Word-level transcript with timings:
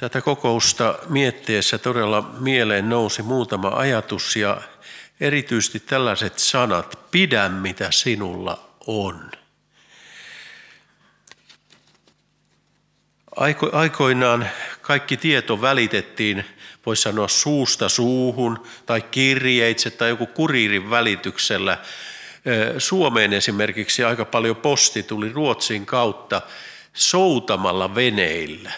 Tätä 0.00 0.20
kokousta 0.20 0.98
miettiessä 1.08 1.78
todella 1.78 2.30
mieleen 2.38 2.88
nousi 2.88 3.22
muutama 3.22 3.68
ajatus 3.68 4.36
ja 4.36 4.60
erityisesti 5.20 5.80
tällaiset 5.80 6.38
sanat, 6.38 6.98
pidä 7.10 7.48
mitä 7.48 7.90
sinulla 7.90 8.70
on. 8.86 9.30
Aikoinaan 13.72 14.48
kaikki 14.80 15.16
tieto 15.16 15.60
välitettiin, 15.60 16.44
voisi 16.86 17.02
sanoa 17.02 17.28
suusta 17.28 17.88
suuhun 17.88 18.66
tai 18.86 19.00
kirjeitse 19.00 19.90
tai 19.90 20.08
joku 20.08 20.26
kuriirin 20.26 20.90
välityksellä. 20.90 21.78
Suomeen 22.78 23.32
esimerkiksi 23.32 24.04
aika 24.04 24.24
paljon 24.24 24.56
posti 24.56 25.02
tuli 25.02 25.32
Ruotsin 25.32 25.86
kautta 25.86 26.42
soutamalla 26.92 27.94
veneillä 27.94 28.72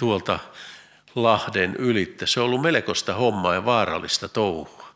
tuolta 0.00 0.38
Lahden 1.14 1.76
ylittä. 1.76 2.26
Se 2.26 2.40
on 2.40 2.46
ollut 2.46 2.62
melkoista 2.62 3.14
hommaa 3.14 3.54
ja 3.54 3.64
vaarallista 3.64 4.28
touhua. 4.28 4.88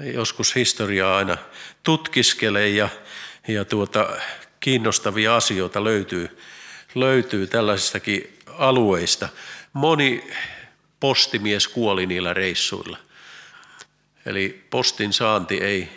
Joskus 0.00 0.54
historiaa 0.54 1.16
aina 1.16 1.36
tutkiskelee 1.82 2.68
ja, 2.68 2.88
ja 3.48 3.64
tuota, 3.64 4.08
kiinnostavia 4.60 5.36
asioita 5.36 5.84
löytyy, 5.84 6.38
löytyy 6.94 7.46
tällaisistakin 7.46 8.38
alueista. 8.58 9.28
Moni 9.72 10.30
postimies 11.00 11.68
kuoli 11.68 12.06
niillä 12.06 12.34
reissuilla. 12.34 12.98
Eli 14.26 14.66
postin 14.70 15.12
saanti 15.12 15.58
ei 15.58 15.88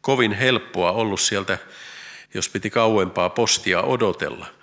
kovin 0.00 0.32
helppoa 0.32 0.92
ollut 0.92 1.20
sieltä, 1.20 1.58
jos 2.34 2.48
piti 2.48 2.70
kauempaa 2.70 3.30
postia 3.30 3.82
odotella. 3.82 4.61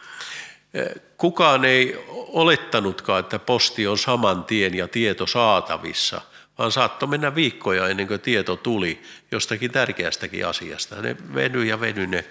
Kukaan 1.18 1.66
ei 1.66 2.06
olettanutkaan, 2.28 3.20
että 3.20 3.40
posti 3.40 3.88
on 3.88 3.98
saman 3.98 4.44
tien 4.44 4.74
ja 4.76 4.88
tieto 4.88 5.28
saatavissa, 5.28 6.22
vaan 6.58 6.72
saattoi 6.72 7.10
mennä 7.10 7.36
viikkoja 7.36 7.88
ennen 7.88 8.08
kuin 8.08 8.20
tieto 8.20 8.56
tuli 8.56 9.02
jostakin 9.32 9.72
tärkeästäkin 9.72 10.48
asiasta. 10.48 11.02
Ne 11.02 11.16
veny 11.34 11.66
ja 11.66 11.80
veny 11.80 12.08
ne 12.08 12.26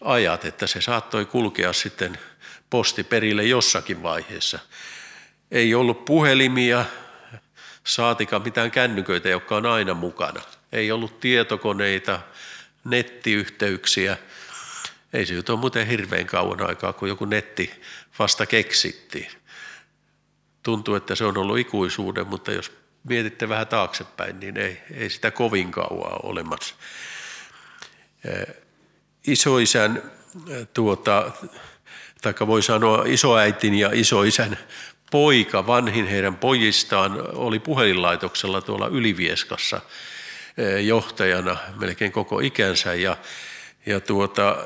ajat, 0.00 0.44
että 0.44 0.66
se 0.66 0.80
saattoi 0.80 1.24
kulkea 1.24 1.72
sitten 1.72 2.18
posti 2.70 3.04
perille 3.04 3.44
jossakin 3.44 4.02
vaiheessa. 4.02 4.58
Ei 5.50 5.74
ollut 5.74 6.04
puhelimia, 6.04 6.84
saatika 7.84 8.38
mitään 8.38 8.70
kännyköitä, 8.70 9.28
jotka 9.28 9.56
on 9.56 9.66
aina 9.66 9.94
mukana. 9.94 10.40
Ei 10.72 10.92
ollut 10.92 11.20
tietokoneita, 11.20 12.20
nettiyhteyksiä. 12.84 14.16
Ei 15.14 15.26
se 15.26 15.34
ole 15.48 15.58
muuten 15.58 15.86
hirveän 15.86 16.26
kauan 16.26 16.68
aikaa, 16.68 16.92
kun 16.92 17.08
joku 17.08 17.24
netti 17.24 17.70
vasta 18.18 18.46
keksittiin. 18.46 19.30
Tuntuu, 20.62 20.94
että 20.94 21.14
se 21.14 21.24
on 21.24 21.38
ollut 21.38 21.58
ikuisuuden, 21.58 22.26
mutta 22.26 22.52
jos 22.52 22.72
mietitte 23.04 23.48
vähän 23.48 23.66
taaksepäin, 23.66 24.40
niin 24.40 24.56
ei, 24.56 24.80
ei 24.94 25.10
sitä 25.10 25.30
kovin 25.30 25.70
kauaa 25.70 26.20
olemassa. 26.22 26.74
Isoisän, 29.26 30.02
tuota, 30.74 31.30
tai 32.22 32.34
voi 32.46 32.62
sanoa 32.62 33.04
isoäitin 33.06 33.74
ja 33.74 33.90
isoisän 33.92 34.58
poika, 35.10 35.66
vanhin 35.66 36.06
heidän 36.06 36.36
pojistaan, 36.36 37.36
oli 37.36 37.58
puhelinlaitoksella 37.58 38.60
tuolla 38.60 38.86
Ylivieskassa 38.86 39.80
johtajana 40.84 41.56
melkein 41.80 42.12
koko 42.12 42.40
ikänsä. 42.40 42.94
Ja, 42.94 43.16
ja 43.86 44.00
tuota, 44.00 44.56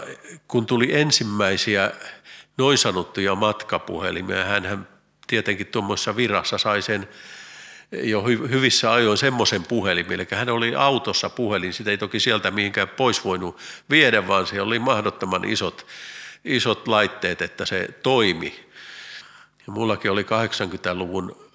kun 0.48 0.66
tuli 0.66 0.94
ensimmäisiä 1.00 1.90
noin 2.58 2.78
sanottuja 2.78 3.34
matkapuhelimia, 3.34 4.44
hän 4.44 4.88
tietenkin 5.26 5.66
tuommoisessa 5.66 6.16
virassa 6.16 6.58
sai 6.58 6.82
sen 6.82 7.08
jo 7.92 8.22
hyvissä 8.22 8.92
ajoin 8.92 9.18
semmoisen 9.18 9.64
puhelimen, 9.64 10.12
eli 10.12 10.26
hän 10.30 10.48
oli 10.48 10.74
autossa 10.74 11.30
puhelin, 11.30 11.72
sitä 11.72 11.90
ei 11.90 11.98
toki 11.98 12.20
sieltä 12.20 12.50
mihinkään 12.50 12.88
pois 12.88 13.24
voinut 13.24 13.58
viedä, 13.90 14.28
vaan 14.28 14.46
se 14.46 14.60
oli 14.60 14.78
mahdottoman 14.78 15.44
isot, 15.44 15.86
isot 16.44 16.88
laitteet, 16.88 17.42
että 17.42 17.66
se 17.66 17.88
toimi. 18.02 18.68
Ja 19.66 19.72
mullakin 19.72 20.10
oli 20.10 20.22
80-luvun 20.22 21.47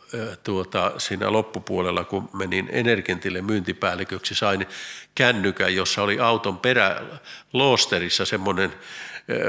tuota, 0.44 0.92
siinä 0.98 1.32
loppupuolella, 1.32 2.04
kun 2.04 2.30
menin 2.34 2.70
Energintille 2.72 3.42
myyntipäälliköksi, 3.42 4.36
sain 4.36 4.68
kännykän, 5.16 5.76
jossa 5.76 6.02
oli 6.04 6.20
auton 6.20 6.58
peräloosterissa 6.58 8.26
semmoinen 8.26 8.74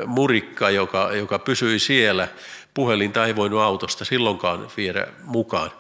murikka, 0.07 0.71
joka, 0.71 1.11
joka 1.13 1.39
pysyi 1.39 1.79
siellä. 1.79 2.29
Puhelinta 2.75 3.27
ei 3.27 3.37
voinut 3.37 3.61
autosta 3.61 4.05
silloinkaan 4.05 4.69
viedä 4.77 5.07
mukaan. 5.23 5.71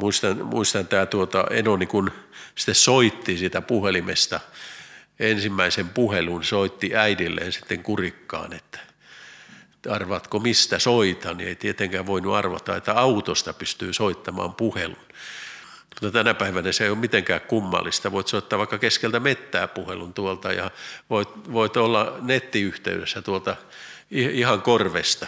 Muistan, 0.00 0.46
muistan 0.46 0.86
tämä 0.86 1.06
tuota, 1.06 1.44
Enoni, 1.50 1.86
kun 1.86 2.10
sitten 2.54 2.74
soitti 2.74 3.38
sitä 3.38 3.60
puhelimesta 3.60 4.40
ensimmäisen 5.20 5.88
puhelun, 5.88 6.44
soitti 6.44 6.96
äidilleen 6.96 7.52
sitten 7.52 7.82
kurikkaan, 7.82 8.52
että 8.52 8.91
arvatko 9.90 10.38
mistä 10.38 10.78
soitan, 10.78 11.36
niin 11.36 11.48
ei 11.48 11.56
tietenkään 11.56 12.06
voinut 12.06 12.34
arvata, 12.34 12.76
että 12.76 12.92
autosta 12.92 13.52
pystyy 13.52 13.92
soittamaan 13.92 14.54
puhelun. 14.54 15.06
Mutta 15.94 16.10
tänä 16.10 16.34
päivänä 16.34 16.72
se 16.72 16.84
ei 16.84 16.90
ole 16.90 16.98
mitenkään 16.98 17.40
kummallista. 17.40 18.12
Voit 18.12 18.28
soittaa 18.28 18.58
vaikka 18.58 18.78
keskeltä 18.78 19.20
mettää 19.20 19.68
puhelun 19.68 20.14
tuolta 20.14 20.52
ja 20.52 20.70
voit, 21.10 21.52
voit 21.52 21.76
olla 21.76 22.16
nettiyhteydessä 22.20 23.22
tuolta 23.22 23.56
ihan 24.10 24.62
korvesta. 24.62 25.26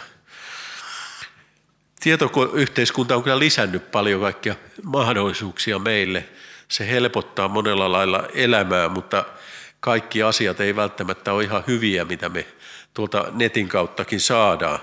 Tietoyhteiskunta 1.99 3.15
on 3.15 3.23
kyllä 3.23 3.39
lisännyt 3.39 3.91
paljon 3.91 4.21
kaikkia 4.21 4.55
mahdollisuuksia 4.83 5.79
meille. 5.79 6.29
Se 6.67 6.87
helpottaa 6.89 7.47
monella 7.47 7.91
lailla 7.91 8.27
elämää, 8.33 8.89
mutta 8.89 9.25
kaikki 9.79 10.23
asiat 10.23 10.59
ei 10.59 10.75
välttämättä 10.75 11.33
ole 11.33 11.43
ihan 11.43 11.63
hyviä, 11.67 12.05
mitä 12.05 12.29
me 12.29 12.47
tuolta 12.95 13.25
netin 13.31 13.67
kauttakin 13.67 14.19
saadaan. 14.19 14.79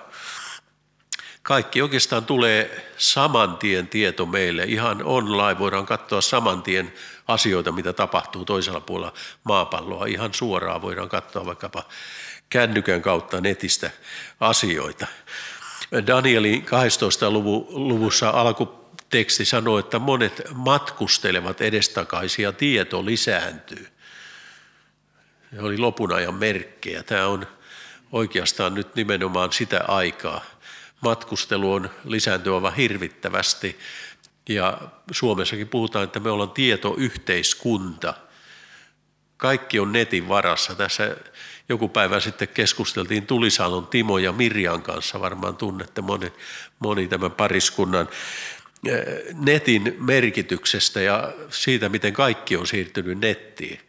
Kaikki 1.43 1.83
oikeastaan 1.83 2.25
tulee 2.25 2.93
saman 2.97 3.56
tien 3.56 3.89
tieto 3.89 4.27
meille. 4.27 4.65
Ihan 4.65 5.05
online 5.05 5.59
voidaan 5.59 5.87
katsoa 5.87 6.21
saman 6.21 6.62
tien 6.62 6.93
asioita, 7.28 7.72
mitä 7.72 7.93
tapahtuu 7.93 8.45
toisella 8.45 8.81
puolella 8.81 9.15
maapalloa. 9.45 10.06
Ihan 10.06 10.34
suoraan 10.34 10.83
voidaan 10.83 11.09
katsoa 11.09 11.47
vaikkapa 11.47 11.84
kännykän 12.49 13.03
kautta 13.03 13.41
netistä 13.41 13.91
asioita. 14.41 15.06
Danielin 16.06 16.62
12. 16.62 17.31
luvussa 17.31 18.31
alkuteksti 18.31 19.45
sanoo, 19.45 19.78
että 19.78 19.99
monet 19.99 20.43
matkustelevat 20.55 21.61
edestakaisin 21.61 22.43
ja 22.43 22.53
tieto 22.53 23.06
lisääntyy. 23.06 23.89
Se 25.55 25.62
oli 25.62 25.78
lopun 25.78 26.12
ajan 26.12 26.34
merkkejä. 26.34 27.03
Tämä 27.03 27.27
on 27.27 27.47
oikeastaan 28.12 28.75
nyt 28.75 28.95
nimenomaan 28.95 29.53
sitä 29.53 29.84
aikaa. 29.89 30.45
Matkustelu 31.00 31.73
on 31.73 31.91
lisääntyvä 32.05 32.71
hirvittävästi 32.71 33.78
ja 34.49 34.78
Suomessakin 35.11 35.69
puhutaan, 35.69 36.05
että 36.05 36.21
me 36.21 36.31
ollaan 36.31 36.51
tietoyhteiskunta. 36.51 38.15
Kaikki 39.37 39.81
on 39.81 39.93
netin 39.93 40.28
varassa. 40.28 40.75
Tässä 40.75 41.17
joku 41.69 41.89
päivä 41.89 42.21
sitten 42.21 42.49
keskusteltiin 42.49 43.27
Tulisalon 43.27 43.87
Timo 43.87 44.19
ja 44.19 44.33
Mirjan 44.33 44.83
kanssa, 44.83 45.21
varmaan 45.21 45.56
tunnette 45.56 46.01
moni, 46.01 46.33
moni 46.78 47.09
tämän 47.09 47.31
pariskunnan 47.31 48.09
eh, 48.87 49.05
netin 49.34 49.97
merkityksestä 49.99 51.01
ja 51.01 51.33
siitä, 51.51 51.89
miten 51.89 52.12
kaikki 52.12 52.56
on 52.56 52.67
siirtynyt 52.67 53.19
nettiin 53.19 53.81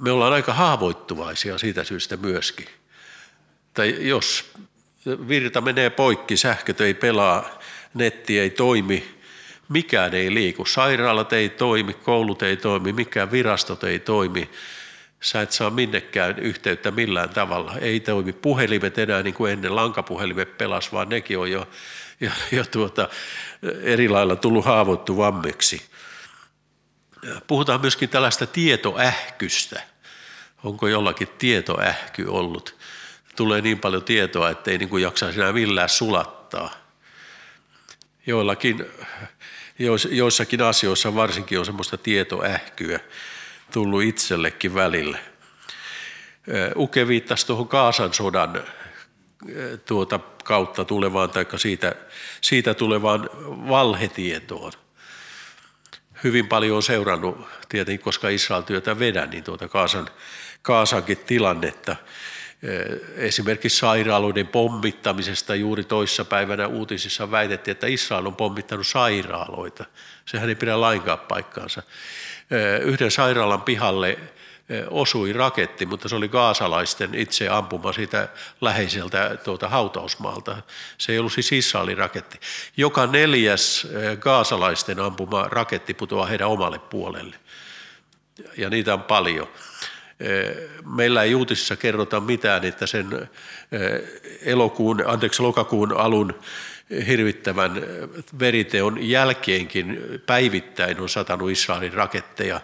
me 0.00 0.10
ollaan 0.10 0.32
aika 0.32 0.54
haavoittuvaisia 0.54 1.58
siitä 1.58 1.84
syystä 1.84 2.16
myöskin. 2.16 2.66
Tai 3.74 3.96
jos 4.00 4.52
virta 5.28 5.60
menee 5.60 5.90
poikki, 5.90 6.36
sähköt 6.36 6.80
ei 6.80 6.94
pelaa, 6.94 7.58
netti 7.94 8.38
ei 8.38 8.50
toimi, 8.50 9.18
mikään 9.68 10.14
ei 10.14 10.34
liiku, 10.34 10.64
sairaalat 10.64 11.32
ei 11.32 11.48
toimi, 11.48 11.94
koulut 11.94 12.42
ei 12.42 12.56
toimi, 12.56 12.92
mikään 12.92 13.30
virastot 13.30 13.84
ei 13.84 13.98
toimi, 13.98 14.50
sä 15.20 15.42
et 15.42 15.52
saa 15.52 15.70
minnekään 15.70 16.38
yhteyttä 16.38 16.90
millään 16.90 17.28
tavalla. 17.28 17.74
Ei 17.80 18.00
toimi 18.00 18.32
puhelimet 18.32 18.98
enää 18.98 19.22
niin 19.22 19.34
kuin 19.34 19.52
ennen 19.52 19.76
lankapuhelimet 19.76 20.58
pelas, 20.58 20.92
vaan 20.92 21.08
nekin 21.08 21.38
on 21.38 21.50
jo, 21.50 21.68
jo, 22.20 22.30
jo 22.52 22.64
tuota, 22.64 23.08
eri 23.82 24.08
lailla 24.08 24.36
tullut 24.36 24.64
haavoittuvammiksi. 24.64 25.89
Puhutaan 27.46 27.80
myöskin 27.80 28.08
tällaista 28.08 28.46
tietoähkystä. 28.46 29.82
Onko 30.64 30.88
jollakin 30.88 31.28
tietoähky 31.28 32.24
ollut? 32.26 32.76
Tulee 33.36 33.60
niin 33.60 33.78
paljon 33.78 34.04
tietoa, 34.04 34.50
että 34.50 34.70
ei 34.70 34.78
niin 34.78 34.88
kuin 34.88 35.02
jaksaisi 35.02 35.40
enää 35.40 35.52
millään 35.52 35.88
sulattaa. 35.88 36.74
Joillakin, 38.26 38.86
joissakin 40.10 40.62
asioissa 40.62 41.14
varsinkin 41.14 41.58
on 41.58 41.66
semmoista 41.66 41.98
tietoähkyä 41.98 43.00
tullut 43.72 44.02
itsellekin 44.02 44.74
välille. 44.74 45.18
Uke 46.76 47.08
viittasi 47.08 47.46
tuohon 47.46 47.68
Kaasan 47.68 48.14
sodan 48.14 48.64
tuota 49.86 50.20
kautta 50.44 50.84
tulevaan 50.84 51.30
tai 51.30 51.46
siitä, 51.56 51.94
siitä 52.40 52.74
tulevaan 52.74 53.30
valhetietoon. 53.68 54.72
Hyvin 56.24 56.48
paljon 56.48 56.76
on 56.76 56.82
seurannut, 56.82 57.48
tietenkin 57.68 58.04
koska 58.04 58.28
Israel 58.28 58.62
työtä 58.62 58.98
vedän, 58.98 59.30
niin 59.30 59.44
tuota 59.44 59.68
Kaasan, 59.68 60.08
Kaasankin 60.62 61.18
tilannetta. 61.18 61.96
Esimerkiksi 63.16 63.78
sairaaloiden 63.78 64.46
pommittamisesta 64.46 65.54
juuri 65.54 65.84
toissa 65.84 66.24
päivänä 66.24 66.66
uutisissa 66.66 67.30
väitettiin, 67.30 67.72
että 67.72 67.86
Israel 67.86 68.26
on 68.26 68.36
pommittanut 68.36 68.86
sairaaloita. 68.86 69.84
Sehän 70.26 70.48
ei 70.48 70.54
pidä 70.54 70.80
lainkaan 70.80 71.18
paikkaansa. 71.18 71.82
Yhden 72.82 73.10
sairaalan 73.10 73.62
pihalle 73.62 74.18
osui 74.90 75.32
raketti, 75.32 75.86
mutta 75.86 76.08
se 76.08 76.16
oli 76.16 76.28
gaasalaisten 76.28 77.14
itse 77.14 77.48
ampuma 77.48 77.92
siitä 77.92 78.28
läheiseltä 78.60 79.36
tuota, 79.44 79.68
hautausmaalta. 79.68 80.56
Se 80.98 81.12
ei 81.12 81.18
ollut 81.18 81.32
siis 81.32 81.52
Israelin 81.52 81.98
raketti. 81.98 82.40
Joka 82.76 83.06
neljäs 83.06 83.86
gaasalaisten 84.20 85.00
ampuma 85.00 85.42
raketti 85.42 85.94
putoaa 85.94 86.26
heidän 86.26 86.48
omalle 86.48 86.78
puolelle. 86.78 87.36
Ja 88.56 88.70
niitä 88.70 88.94
on 88.94 89.02
paljon. 89.02 89.48
Meillä 90.96 91.22
ei 91.22 91.34
uutisissa 91.34 91.76
kerrota 91.76 92.20
mitään, 92.20 92.64
että 92.64 92.86
sen 92.86 93.28
elokuun, 94.42 95.02
anteeksi, 95.06 95.42
lokakuun 95.42 95.92
alun 95.96 96.34
hirvittävän 97.06 97.82
veriteon 98.38 99.08
jälkeenkin 99.08 99.98
päivittäin 100.26 101.00
on 101.00 101.08
satanut 101.08 101.50
Israelin 101.50 101.92
raketteja 101.92 102.60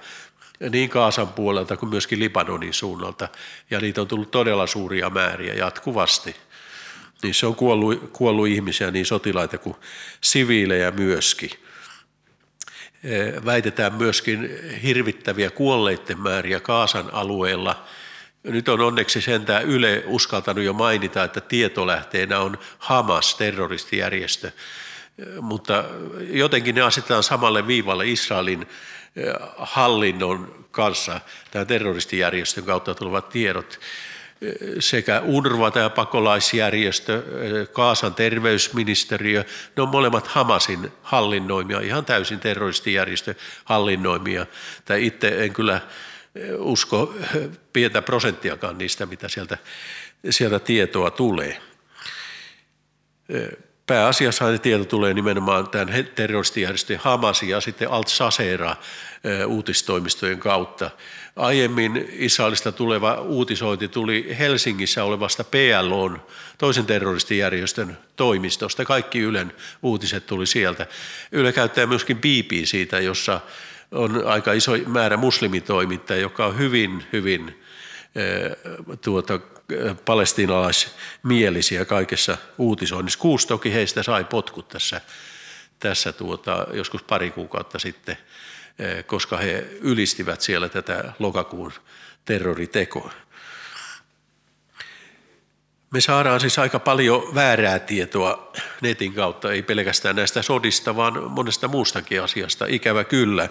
niin 0.70 0.90
Kaasan 0.90 1.28
puolelta 1.28 1.76
kuin 1.76 1.90
myöskin 1.90 2.18
Libanonin 2.18 2.74
suunnalta, 2.74 3.28
ja 3.70 3.80
niitä 3.80 4.00
on 4.00 4.08
tullut 4.08 4.30
todella 4.30 4.66
suuria 4.66 5.10
määriä 5.10 5.54
jatkuvasti. 5.54 6.36
Se 7.32 7.46
on 7.46 7.54
kuollut, 7.54 8.10
kuollut 8.12 8.46
ihmisiä, 8.46 8.90
niin 8.90 9.06
sotilaita 9.06 9.58
kuin 9.58 9.76
siviilejä 10.20 10.90
myöskin. 10.90 11.50
Väitetään 13.44 13.94
myöskin 13.94 14.50
hirvittäviä 14.82 15.50
kuolleiden 15.50 16.20
määriä 16.20 16.60
Kaasan 16.60 17.14
alueella. 17.14 17.84
Nyt 18.42 18.68
on 18.68 18.80
onneksi 18.80 19.20
sentään 19.20 19.64
Yle 19.64 20.02
uskaltanut 20.06 20.64
jo 20.64 20.72
mainita, 20.72 21.24
että 21.24 21.40
tietolähteenä 21.40 22.40
on 22.40 22.58
Hamas, 22.78 23.34
terroristijärjestö, 23.34 24.50
mutta 25.40 25.84
jotenkin 26.30 26.74
ne 26.74 26.80
asetetaan 26.80 27.22
samalle 27.22 27.66
viivalle 27.66 28.08
Israelin 28.08 28.66
hallinnon 29.56 30.66
kanssa, 30.70 31.20
tämän 31.50 31.66
terroristijärjestön 31.66 32.64
kautta 32.64 32.94
tulevat 32.94 33.28
tiedot, 33.28 33.80
sekä 34.78 35.20
UNRWA, 35.20 35.70
tämä 35.70 35.90
pakolaisjärjestö, 35.90 37.22
Kaasan 37.72 38.14
terveysministeriö, 38.14 39.44
ne 39.76 39.82
on 39.82 39.88
molemmat 39.88 40.26
Hamasin 40.26 40.92
hallinnoimia, 41.02 41.80
ihan 41.80 42.04
täysin 42.04 42.40
terroristijärjestö 42.40 43.34
hallinnoimia. 43.64 44.46
Tai 44.84 45.06
itse 45.06 45.44
en 45.44 45.52
kyllä 45.52 45.80
usko 46.58 47.14
pientä 47.72 48.02
prosenttiakaan 48.02 48.78
niistä, 48.78 49.06
mitä 49.06 49.28
sieltä, 49.28 49.58
sieltä 50.30 50.58
tietoa 50.58 51.10
tulee 51.10 51.60
pääasiassa 53.86 54.50
ne 54.50 54.58
tieto 54.58 54.84
tulee 54.84 55.14
nimenomaan 55.14 55.68
tämän 55.68 56.06
terroristijärjestön 56.14 57.00
Hamasin 57.02 57.48
ja 57.48 57.60
sitten 57.60 57.88
Alt-Sasera 57.88 58.76
uutistoimistojen 59.46 60.38
kautta. 60.38 60.90
Aiemmin 61.36 62.08
Israelista 62.12 62.72
tuleva 62.72 63.14
uutisointi 63.14 63.88
tuli 63.88 64.36
Helsingissä 64.38 65.04
olevasta 65.04 65.44
PLOn, 65.44 66.22
toisen 66.58 66.86
terroristijärjestön 66.86 67.98
toimistosta. 68.16 68.84
Kaikki 68.84 69.18
Ylen 69.18 69.52
uutiset 69.82 70.26
tuli 70.26 70.46
sieltä. 70.46 70.86
Yle 71.32 71.52
käyttää 71.52 71.86
myöskin 71.86 72.16
BP 72.16 72.64
siitä, 72.64 73.00
jossa 73.00 73.40
on 73.92 74.26
aika 74.26 74.52
iso 74.52 74.72
määrä 74.86 75.16
muslimitoimittajia, 75.16 76.22
joka 76.22 76.46
on 76.46 76.58
hyvin, 76.58 77.04
hyvin 77.12 77.62
tuota, 79.00 79.40
palestiinalaismielisiä 80.04 81.84
kaikessa 81.84 82.38
uutisoinnissa. 82.58 83.18
Kuusi 83.18 83.48
toki 83.48 83.72
heistä 83.72 84.02
sai 84.02 84.24
potkut 84.24 84.68
tässä, 84.68 85.00
tässä 85.78 86.12
tuota, 86.12 86.66
joskus 86.72 87.02
pari 87.02 87.30
kuukautta 87.30 87.78
sitten, 87.78 88.18
eh, 88.78 89.06
koska 89.06 89.36
he 89.36 89.66
ylistivät 89.80 90.40
siellä 90.40 90.68
tätä 90.68 91.12
lokakuun 91.18 91.72
terroritekoa. 92.24 93.12
Me 95.90 96.00
saadaan 96.00 96.40
siis 96.40 96.58
aika 96.58 96.78
paljon 96.78 97.34
väärää 97.34 97.78
tietoa 97.78 98.52
netin 98.80 99.14
kautta, 99.14 99.52
ei 99.52 99.62
pelkästään 99.62 100.16
näistä 100.16 100.42
sodista, 100.42 100.96
vaan 100.96 101.30
monesta 101.30 101.68
muustakin 101.68 102.22
asiasta, 102.22 102.66
ikävä 102.68 103.04
kyllä. 103.04 103.48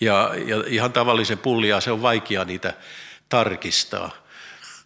Ja, 0.00 0.30
ja 0.46 0.64
ihan 0.66 0.92
tavallisen 0.92 1.38
pullia 1.38 1.80
se 1.80 1.90
on 1.90 2.02
vaikea 2.02 2.44
niitä 2.44 2.74
tarkistaa 3.28 4.23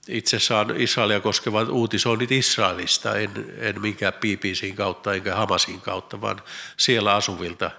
itse 0.08 0.38
saan 0.38 0.80
Israelia 0.80 1.20
koskevat 1.20 1.68
uutisoinnit 1.68 2.32
Israelista, 2.32 3.16
en, 3.16 3.30
en 3.58 3.80
minkään 3.80 4.12
BBCin 4.12 4.76
kautta 4.76 5.14
enkä 5.14 5.34
Hamasin 5.34 5.80
kautta, 5.80 6.20
vaan 6.20 6.42
siellä 6.76 7.14
asuvilta, 7.14 7.70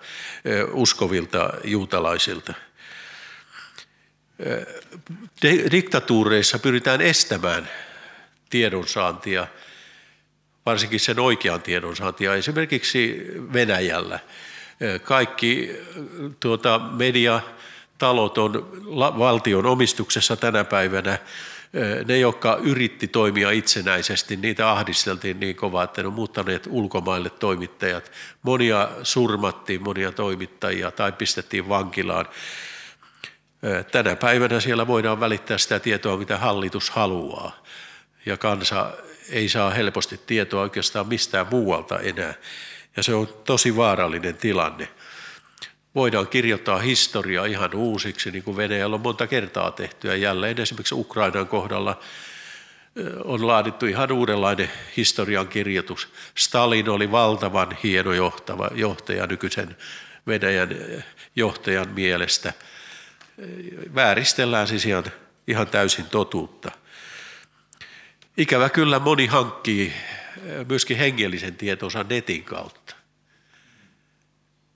uskovilta 0.72 1.54
juutalaisilta. 1.64 2.54
Diktatuureissa 5.72 6.60
pyritään 6.60 7.02
estämään 7.02 7.70
tiedonsaantia, 8.50 9.48
varsinkin 10.66 11.00
sen 11.00 11.20
oikean 11.20 11.62
tiedonsaantia, 11.62 12.36
esimerkiksi 12.36 13.26
Venäjällä. 13.54 14.20
Kaikki 15.04 15.72
tuota, 16.40 16.80
mediatalot 16.80 18.38
on 18.38 18.72
valtion 18.98 19.66
omistuksessa 19.66 20.36
tänä 20.36 20.64
päivänä 20.64 21.18
ne, 22.08 22.18
jotka 22.20 22.60
yritti 22.62 23.08
toimia 23.08 23.52
itsenäisesti, 23.52 24.36
niitä 24.36 24.72
ahdisteltiin 24.72 25.40
niin 25.40 25.56
kovaa, 25.56 25.84
että 25.84 26.02
ne 26.02 26.08
on 26.08 26.14
muuttaneet 26.14 26.68
ulkomaille 26.70 27.30
toimittajat. 27.30 28.12
Monia 28.42 28.90
surmattiin, 29.04 29.84
monia 29.84 30.12
toimittajia 30.12 30.92
tai 30.92 31.12
pistettiin 31.12 31.70
vankilaan. 31.70 32.26
Tänä 33.92 34.16
päivänä 34.16 34.60
siellä 34.60 34.88
voidaan 34.88 35.20
välittää 35.20 35.58
sitä 35.58 35.80
tietoa, 35.80 36.18
mitä 36.18 36.38
hallitus 36.38 36.90
haluaa. 36.90 37.64
Ja 38.26 38.38
kansa 38.38 38.92
ei 39.30 39.50
saa 39.50 39.70
helposti 39.70 40.20
tietoa 40.26 40.62
oikeastaan 40.62 41.08
mistään 41.08 41.48
muualta 41.52 42.00
enää. 42.00 42.34
Ja 42.98 43.04
se 43.04 43.14
on 43.14 43.28
tosi 43.46 43.76
vaarallinen 43.76 44.38
tilanne 44.38 44.88
voidaan 45.96 46.28
kirjoittaa 46.28 46.80
historiaa 46.80 47.46
ihan 47.46 47.76
uusiksi, 47.76 48.32
niin 48.32 48.44
kuin 48.44 48.58
Venäjällä 48.58 48.94
on 48.94 49.02
monta 49.02 49.28
kertaa 49.28 49.72
tehty. 49.72 50.08
Ja 50.08 50.16
jälleen 50.16 50.62
esimerkiksi 50.62 50.96
Ukrainan 50.96 51.48
kohdalla 51.48 52.00
on 53.24 53.48
laadittu 53.48 53.86
ihan 53.86 54.12
uudenlainen 54.12 54.72
historian 54.98 55.48
kirjoitus. 55.48 56.08
Stalin 56.36 56.90
oli 56.90 57.12
valtavan 57.12 57.78
hieno 57.84 58.14
johtava, 58.14 58.70
johtaja 58.76 59.28
nykyisen 59.28 59.78
Venäjän 60.28 60.70
johtajan 61.36 61.90
mielestä. 61.90 62.54
Vääristellään 63.96 64.68
siis 64.68 64.86
ihan, 64.86 65.04
ihan 65.48 65.68
täysin 65.68 66.06
totuutta. 66.06 66.72
Ikävä 68.38 68.70
kyllä 68.70 69.00
moni 69.00 69.26
hankkii 69.26 69.94
myöskin 70.70 70.98
hengellisen 70.98 71.56
tietonsa 71.56 72.06
netin 72.10 72.44
kautta 72.44 72.99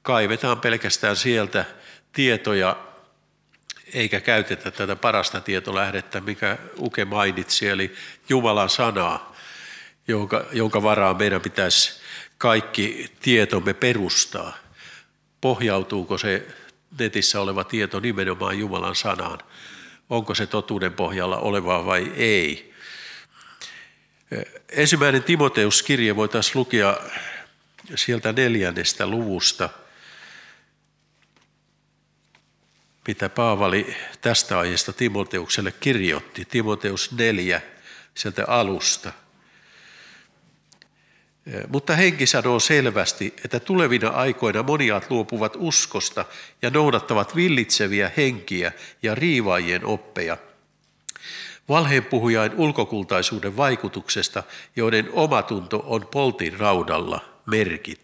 kaivetaan 0.04 0.60
pelkästään 0.60 1.16
sieltä 1.16 1.66
tietoja, 2.14 2.78
eikä 3.94 4.20
käytetä 4.20 4.72
tätä 4.72 4.96
parasta 4.96 5.42
tietolähdettä, 5.42 6.22
mikä 6.22 6.58
Uke 6.80 7.06
mainitsi, 7.06 7.68
eli 7.68 7.96
Jumalan 8.30 8.70
sanaa, 8.70 9.36
jonka, 10.08 10.46
jonka 10.52 10.84
varaan 10.84 11.18
meidän 11.18 11.42
pitäisi 11.42 12.02
kaikki 12.38 13.12
tietomme 13.22 13.74
perustaa. 13.74 14.58
Pohjautuuko 15.42 16.18
se 16.18 16.48
netissä 17.00 17.42
oleva 17.42 17.64
tieto 17.64 18.00
nimenomaan 18.00 18.60
Jumalan 18.60 18.96
sanaan? 18.96 19.40
Onko 20.10 20.36
se 20.36 20.48
totuuden 20.48 20.94
pohjalla 20.94 21.38
olevaa 21.38 21.86
vai 21.86 22.12
ei? 22.16 22.74
Ensimmäinen 24.70 25.24
Timoteus-kirje 25.24 26.16
voitaisiin 26.16 26.60
lukea 26.60 26.98
sieltä 27.96 28.32
neljännestä 28.32 29.08
luvusta– 29.08 29.70
mitä 33.08 33.30
Paavali 33.30 33.96
tästä 34.22 34.60
aiheesta 34.60 34.94
Timoteukselle 34.94 35.72
kirjoitti. 35.72 36.46
Timoteus 36.46 37.12
4 37.12 37.62
sieltä 38.16 38.46
alusta. 38.48 39.12
Mutta 41.68 41.96
henki 41.96 42.26
sanoo 42.26 42.60
selvästi, 42.60 43.34
että 43.46 43.60
tulevina 43.60 44.10
aikoina 44.10 44.64
moniaat 44.64 45.10
luopuvat 45.10 45.54
uskosta 45.56 46.26
ja 46.62 46.70
noudattavat 46.70 47.36
villitseviä 47.36 48.12
henkiä 48.18 48.72
ja 49.02 49.16
riivaajien 49.16 49.86
oppeja. 49.86 50.38
Valheenpuhujain 51.70 52.52
ulkokultaisuuden 52.56 53.58
vaikutuksesta, 53.58 54.44
joiden 54.76 55.10
omatunto 55.14 55.84
on 55.88 56.08
poltin 56.12 56.60
raudalla 56.60 57.26
merkitty. 57.46 58.03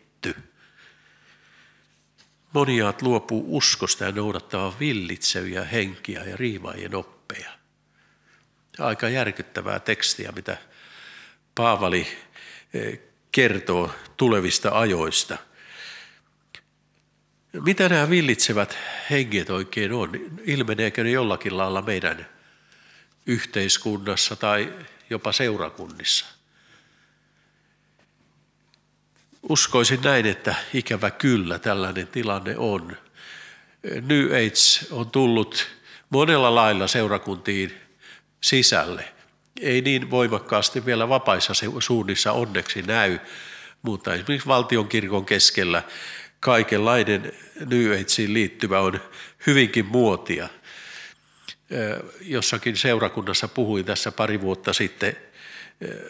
Moniaat 2.53 3.01
luopuu 3.01 3.57
uskosta 3.57 4.03
ja 4.03 4.11
noudattaa 4.11 4.75
villitseviä 4.79 5.63
henkiä 5.63 6.23
ja 6.23 6.37
riivaajien 6.37 6.95
oppeja. 6.95 7.49
Aika 8.79 9.09
järkyttävää 9.09 9.79
tekstiä, 9.79 10.31
mitä 10.31 10.57
Paavali 11.55 12.07
eh, 12.73 12.99
kertoo 13.31 13.91
tulevista 14.17 14.79
ajoista. 14.79 15.37
Mitä 17.53 17.89
nämä 17.89 18.09
villitsevät 18.09 18.77
henget 19.09 19.49
oikein 19.49 19.93
on? 19.93 20.11
Ilmeneekö 20.45 21.03
ne 21.03 21.11
jollakin 21.11 21.57
lailla 21.57 21.81
meidän 21.81 22.27
yhteiskunnassa 23.25 24.35
tai 24.35 24.73
jopa 25.09 25.31
seurakunnissa? 25.31 26.38
Uskoisin 29.41 30.01
näin, 30.01 30.25
että 30.25 30.55
ikävä 30.73 31.11
kyllä 31.11 31.59
tällainen 31.59 32.07
tilanne 32.07 32.57
on. 32.57 32.97
New 34.01 34.25
Age 34.25 34.87
on 34.91 35.11
tullut 35.11 35.67
monella 36.09 36.55
lailla 36.55 36.87
seurakuntiin 36.87 37.73
sisälle. 38.41 39.05
Ei 39.61 39.81
niin 39.81 40.09
voimakkaasti 40.11 40.85
vielä 40.85 41.09
vapaissa 41.09 41.53
suunnissa 41.79 42.31
onneksi 42.31 42.81
näy, 42.81 43.19
mutta 43.81 44.13
esimerkiksi 44.13 44.47
valtionkirkon 44.47 45.25
keskellä 45.25 45.83
kaikenlainen 46.39 47.31
New 47.65 47.85
Ageen 47.85 48.33
liittyvä 48.33 48.79
on 48.79 49.01
hyvinkin 49.47 49.85
muotia. 49.85 50.49
Jossakin 52.21 52.77
seurakunnassa 52.77 53.47
puhuin 53.47 53.85
tässä 53.85 54.11
pari 54.11 54.41
vuotta 54.41 54.73
sitten, 54.73 55.17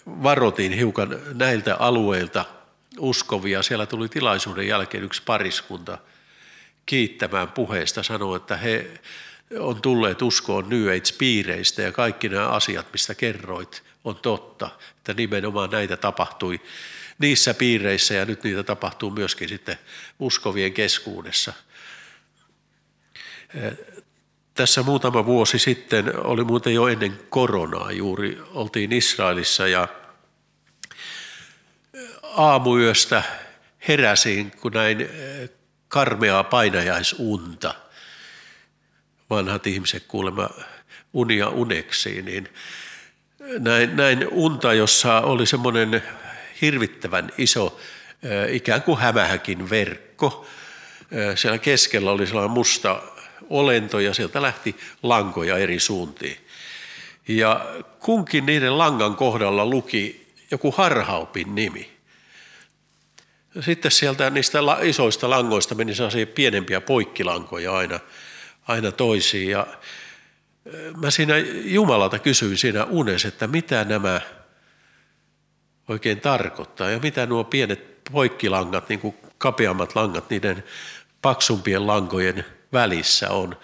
varotin 0.05 0.71
hiukan 0.71 1.19
näiltä 1.33 1.75
alueilta 1.75 2.45
uskovia. 2.97 3.63
Siellä 3.63 3.85
tuli 3.85 4.09
tilaisuuden 4.09 4.67
jälkeen 4.67 5.03
yksi 5.03 5.21
pariskunta 5.25 5.97
kiittämään 6.85 7.51
puheesta, 7.51 8.03
sanoi, 8.03 8.37
että 8.37 8.57
he 8.57 8.91
on 9.59 9.81
tulleet 9.81 10.21
uskoon 10.21 10.69
New 10.69 10.87
Age-piireistä 10.87 11.81
ja 11.81 11.91
kaikki 11.91 12.29
nämä 12.29 12.47
asiat, 12.47 12.87
mistä 12.91 13.15
kerroit, 13.15 13.83
on 14.03 14.15
totta, 14.15 14.69
että 14.97 15.13
nimenomaan 15.13 15.69
näitä 15.69 15.97
tapahtui 15.97 16.61
niissä 17.19 17.53
piireissä 17.53 18.13
ja 18.13 18.25
nyt 18.25 18.43
niitä 18.43 18.63
tapahtuu 18.63 19.09
myöskin 19.09 19.49
sitten 19.49 19.77
uskovien 20.19 20.73
keskuudessa. 20.73 21.53
Tässä 24.53 24.83
muutama 24.83 25.25
vuosi 25.25 25.59
sitten, 25.59 26.25
oli 26.25 26.43
muuten 26.43 26.73
jo 26.73 26.87
ennen 26.87 27.19
koronaa 27.29 27.91
juuri, 27.91 28.41
oltiin 28.53 28.93
Israelissa 28.93 29.67
ja 29.67 29.87
aamuyöstä 32.37 33.23
heräsin, 33.87 34.51
kun 34.51 34.71
näin 34.71 35.09
karmeaa 35.87 36.43
painajaisunta. 36.43 37.75
Vanhat 39.29 39.67
ihmiset 39.67 40.03
kuulemma 40.07 40.49
unia 41.13 41.49
uneksiin, 41.49 42.25
niin 42.25 42.49
näin, 43.59 43.95
näin 43.95 44.27
unta, 44.31 44.73
jossa 44.73 45.21
oli 45.21 45.45
semmoinen 45.45 46.03
hirvittävän 46.61 47.29
iso 47.37 47.79
ikään 48.49 48.81
kuin 48.81 48.99
hämähäkin 48.99 49.69
verkko. 49.69 50.47
Siellä 51.35 51.57
keskellä 51.57 52.11
oli 52.11 52.27
sellainen 52.27 52.51
musta 52.51 53.01
olento 53.49 53.99
ja 53.99 54.13
sieltä 54.13 54.41
lähti 54.41 54.75
lankoja 55.03 55.57
eri 55.57 55.79
suuntiin. 55.79 56.37
Ja 57.27 57.65
kunkin 57.99 58.45
niiden 58.45 58.77
langan 58.77 59.15
kohdalla 59.15 59.65
luki 59.65 60.27
joku 60.51 60.71
harhaupin 60.71 61.55
nimi. 61.55 61.98
Sitten 63.59 63.91
sieltä 63.91 64.29
niistä 64.29 64.59
isoista 64.81 65.29
langoista 65.29 65.75
meni 65.75 65.95
sellaisia 65.95 66.27
pienempiä 66.27 66.81
poikkilankoja 66.81 67.77
aina, 67.77 67.99
aina 68.67 68.91
toisiin. 68.91 69.49
Ja 69.49 69.67
mä 70.97 71.11
siinä 71.11 71.37
Jumalalta 71.63 72.19
kysyin 72.19 72.57
siinä 72.57 72.83
unessa, 72.83 73.27
että 73.27 73.47
mitä 73.47 73.83
nämä 73.83 74.21
oikein 75.87 76.21
tarkoittaa 76.21 76.89
ja 76.89 76.99
mitä 76.99 77.25
nuo 77.25 77.43
pienet 77.43 78.03
poikkilangat, 78.11 78.89
niin 78.89 78.99
kuin 78.99 79.15
kapeammat 79.37 79.95
langat 79.95 80.29
niiden 80.29 80.63
paksumpien 81.21 81.87
lankojen 81.87 82.45
välissä 82.73 83.29
on. 83.29 83.57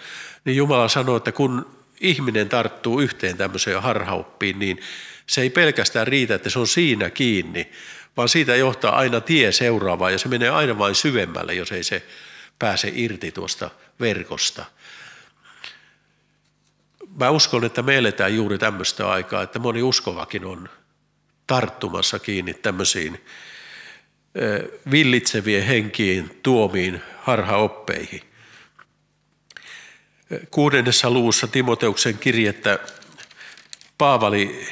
Niin 0.46 0.58
Jumala 0.58 0.88
sanoi, 0.88 1.18
että 1.18 1.32
kun 1.32 1.78
ihminen 2.02 2.50
tarttuu 2.50 3.00
yhteen 3.00 3.38
tämmöiseen 3.38 3.82
harhauppiin, 3.82 4.60
niin 4.60 4.80
se 5.28 5.42
ei 5.42 5.50
pelkästään 5.50 6.08
riitä, 6.08 6.36
että 6.36 6.50
se 6.50 6.60
on 6.60 6.68
siinä 6.68 7.10
kiinni, 7.10 7.72
vaan 8.18 8.30
siitä 8.30 8.56
johtaa 8.56 8.96
aina 8.96 9.22
tie 9.22 9.52
seuraavaan 9.52 10.12
ja 10.12 10.20
se 10.20 10.28
menee 10.28 10.50
aina 10.50 10.78
vain 10.78 10.96
syvemmälle, 10.96 11.54
jos 11.54 11.72
ei 11.72 11.84
se 11.84 12.06
pääse 12.60 12.92
irti 12.94 13.32
tuosta 13.32 13.72
verkosta. 14.00 14.66
Mä 17.20 17.30
uskon, 17.30 17.66
että 17.66 17.82
me 17.82 17.98
eletään 17.98 18.36
juuri 18.36 18.58
tämmöistä 18.58 19.10
aikaa, 19.10 19.42
että 19.44 19.60
moni 19.60 19.84
uskovakin 19.84 20.46
on 20.46 20.70
tarttumassa 21.48 22.20
kiinni 22.20 22.54
tämmöisiin 22.54 23.26
villitsevien 24.92 25.64
henkiin 25.64 26.40
tuomiin 26.44 27.02
harhaoppeihin. 27.22 28.22
Kuudennessa 30.52 31.10
luvussa 31.10 31.48
Timoteuksen 31.48 32.18
kirjettä 32.18 32.80
Paavali 33.98 34.68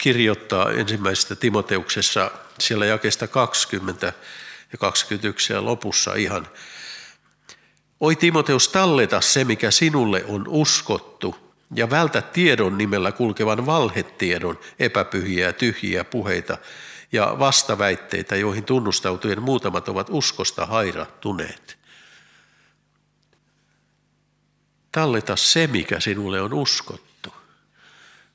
kirjoittaa 0.00 0.70
ensimmäisestä 0.70 1.36
Timoteuksessa 1.36 2.30
siellä 2.58 2.86
jakesta 2.86 3.28
20 3.28 4.12
ja 4.72 4.78
21 4.78 5.52
ja 5.52 5.64
lopussa 5.64 6.14
ihan. 6.14 6.48
Oi 8.00 8.16
Timoteus, 8.16 8.68
talleta 8.68 9.20
se, 9.20 9.44
mikä 9.44 9.70
sinulle 9.70 10.24
on 10.28 10.44
uskottu, 10.48 11.36
ja 11.74 11.90
vältä 11.90 12.22
tiedon 12.22 12.78
nimellä 12.78 13.12
kulkevan 13.12 13.66
valhetiedon 13.66 14.58
epäpyhiä 14.78 15.46
ja 15.46 15.52
tyhjiä 15.52 16.04
puheita 16.04 16.58
ja 17.12 17.36
vastaväitteitä, 17.38 18.36
joihin 18.36 18.64
tunnustautujen 18.64 19.42
muutamat 19.42 19.88
ovat 19.88 20.06
uskosta 20.10 20.66
hairattuneet. 20.66 21.78
Talleta 24.92 25.36
se, 25.36 25.66
mikä 25.66 26.00
sinulle 26.00 26.40
on 26.40 26.54
uskottu. 26.54 27.09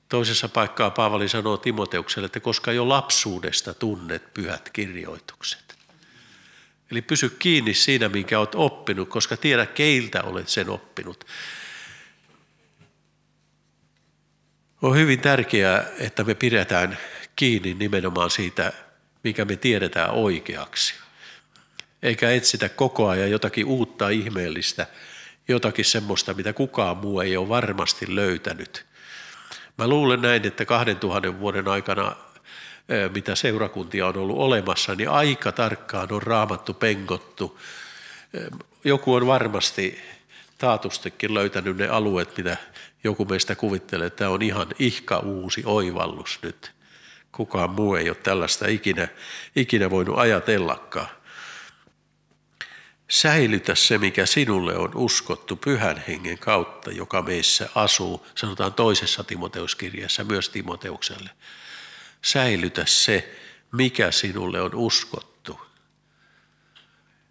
Toisessa 0.10 0.50
paikkaa 0.50 0.90
Paavali 0.90 1.30
sanoo 1.30 1.58
Timoteukselle, 1.58 2.26
että 2.26 2.40
koska 2.40 2.72
jo 2.72 2.90
lapsuudesta 2.90 3.74
tunnet 3.74 4.34
pyhät 4.34 4.70
kirjoitukset. 4.70 5.76
Eli 6.92 7.02
pysy 7.02 7.30
kiinni 7.30 7.74
siinä, 7.74 8.10
minkä 8.10 8.40
olet 8.40 8.56
oppinut, 8.56 9.10
koska 9.10 9.38
tiedä, 9.38 9.66
keiltä 9.66 10.24
olet 10.24 10.50
sen 10.50 10.70
oppinut. 10.70 11.24
On 14.82 14.96
hyvin 14.96 15.20
tärkeää, 15.20 15.86
että 16.00 16.24
me 16.24 16.34
pidetään 16.34 16.98
kiinni 17.36 17.74
nimenomaan 17.74 18.30
siitä, 18.30 18.74
mikä 19.24 19.46
me 19.46 19.56
tiedetään 19.56 20.12
oikeaksi. 20.12 20.94
Eikä 22.04 22.32
etsitä 22.32 22.70
koko 22.70 23.10
ajan 23.10 23.32
jotakin 23.32 23.66
uutta 23.66 24.10
ihmeellistä, 24.10 24.88
jotakin 25.48 25.86
semmoista, 25.86 26.34
mitä 26.34 26.54
kukaan 26.54 26.98
muu 26.98 27.20
ei 27.20 27.38
ole 27.38 27.50
varmasti 27.50 28.16
löytänyt– 28.16 28.86
Mä 29.77 29.88
luulen 29.88 30.22
näin, 30.22 30.48
että 30.48 30.65
2000 30.65 31.39
vuoden 31.39 31.67
aikana, 31.67 32.15
mitä 33.13 33.36
seurakuntia 33.36 34.08
on 34.08 34.17
ollut 34.17 34.38
olemassa, 34.38 34.96
niin 34.96 35.10
aika 35.10 35.51
tarkkaan 35.51 36.13
on 36.13 36.24
raamattu 36.24 36.74
pengottu. 36.74 37.60
Joku 38.84 39.13
on 39.13 39.27
varmasti 39.27 40.01
taatustikin 40.58 41.34
löytänyt 41.34 41.77
ne 41.77 41.88
alueet, 41.88 42.38
mitä 42.38 42.58
joku 43.03 43.25
meistä 43.25 43.55
kuvittelee, 43.55 44.08
että 44.08 44.17
tämä 44.17 44.32
on 44.32 44.41
ihan 44.41 44.67
ihka 44.79 45.20
uusi 45.20 45.63
oivallus 45.65 46.39
nyt. 46.41 46.72
Kukaan 47.32 47.70
muu 47.70 47.96
ei 47.96 48.10
ole 48.10 48.17
tällaista 48.24 48.67
ikinä, 48.67 49.08
ikinä 49.55 49.89
voinut 49.89 50.20
ajatellakaan. 50.20 51.08
Säilytä 53.10 53.76
se, 53.76 53.98
mikä 53.98 54.26
sinulle 54.26 54.78
on 54.78 54.92
uskottu 54.96 55.56
pyhän 55.56 56.04
hengen 56.08 56.38
kautta, 56.38 56.92
joka 56.92 57.22
meissä 57.22 57.70
asuu, 57.76 58.28
sanotaan 58.36 58.74
toisessa 58.74 59.24
Timoteuskirjassa 59.24 60.24
myös 60.24 60.50
Timoteukselle. 60.50 61.30
Säilytä 62.22 62.86
se, 62.86 63.36
mikä 63.72 64.12
sinulle 64.12 64.62
on 64.62 64.76
uskottu. 64.76 65.62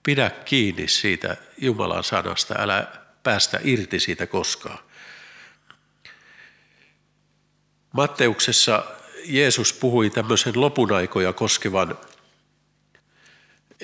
Pidä 0.02 0.30
kiinni 0.30 0.88
siitä 0.88 1.36
Jumalan 1.58 2.04
sanasta, 2.04 2.54
älä 2.58 2.86
päästä 3.22 3.60
irti 3.64 4.00
siitä 4.00 4.26
koskaan. 4.26 4.78
Matteuksessa 7.92 8.84
Jeesus 9.24 9.72
puhui 9.72 10.10
tämmöisen 10.10 10.60
lopun 10.60 10.92
aikoja 10.92 11.32
koskevan 11.32 11.98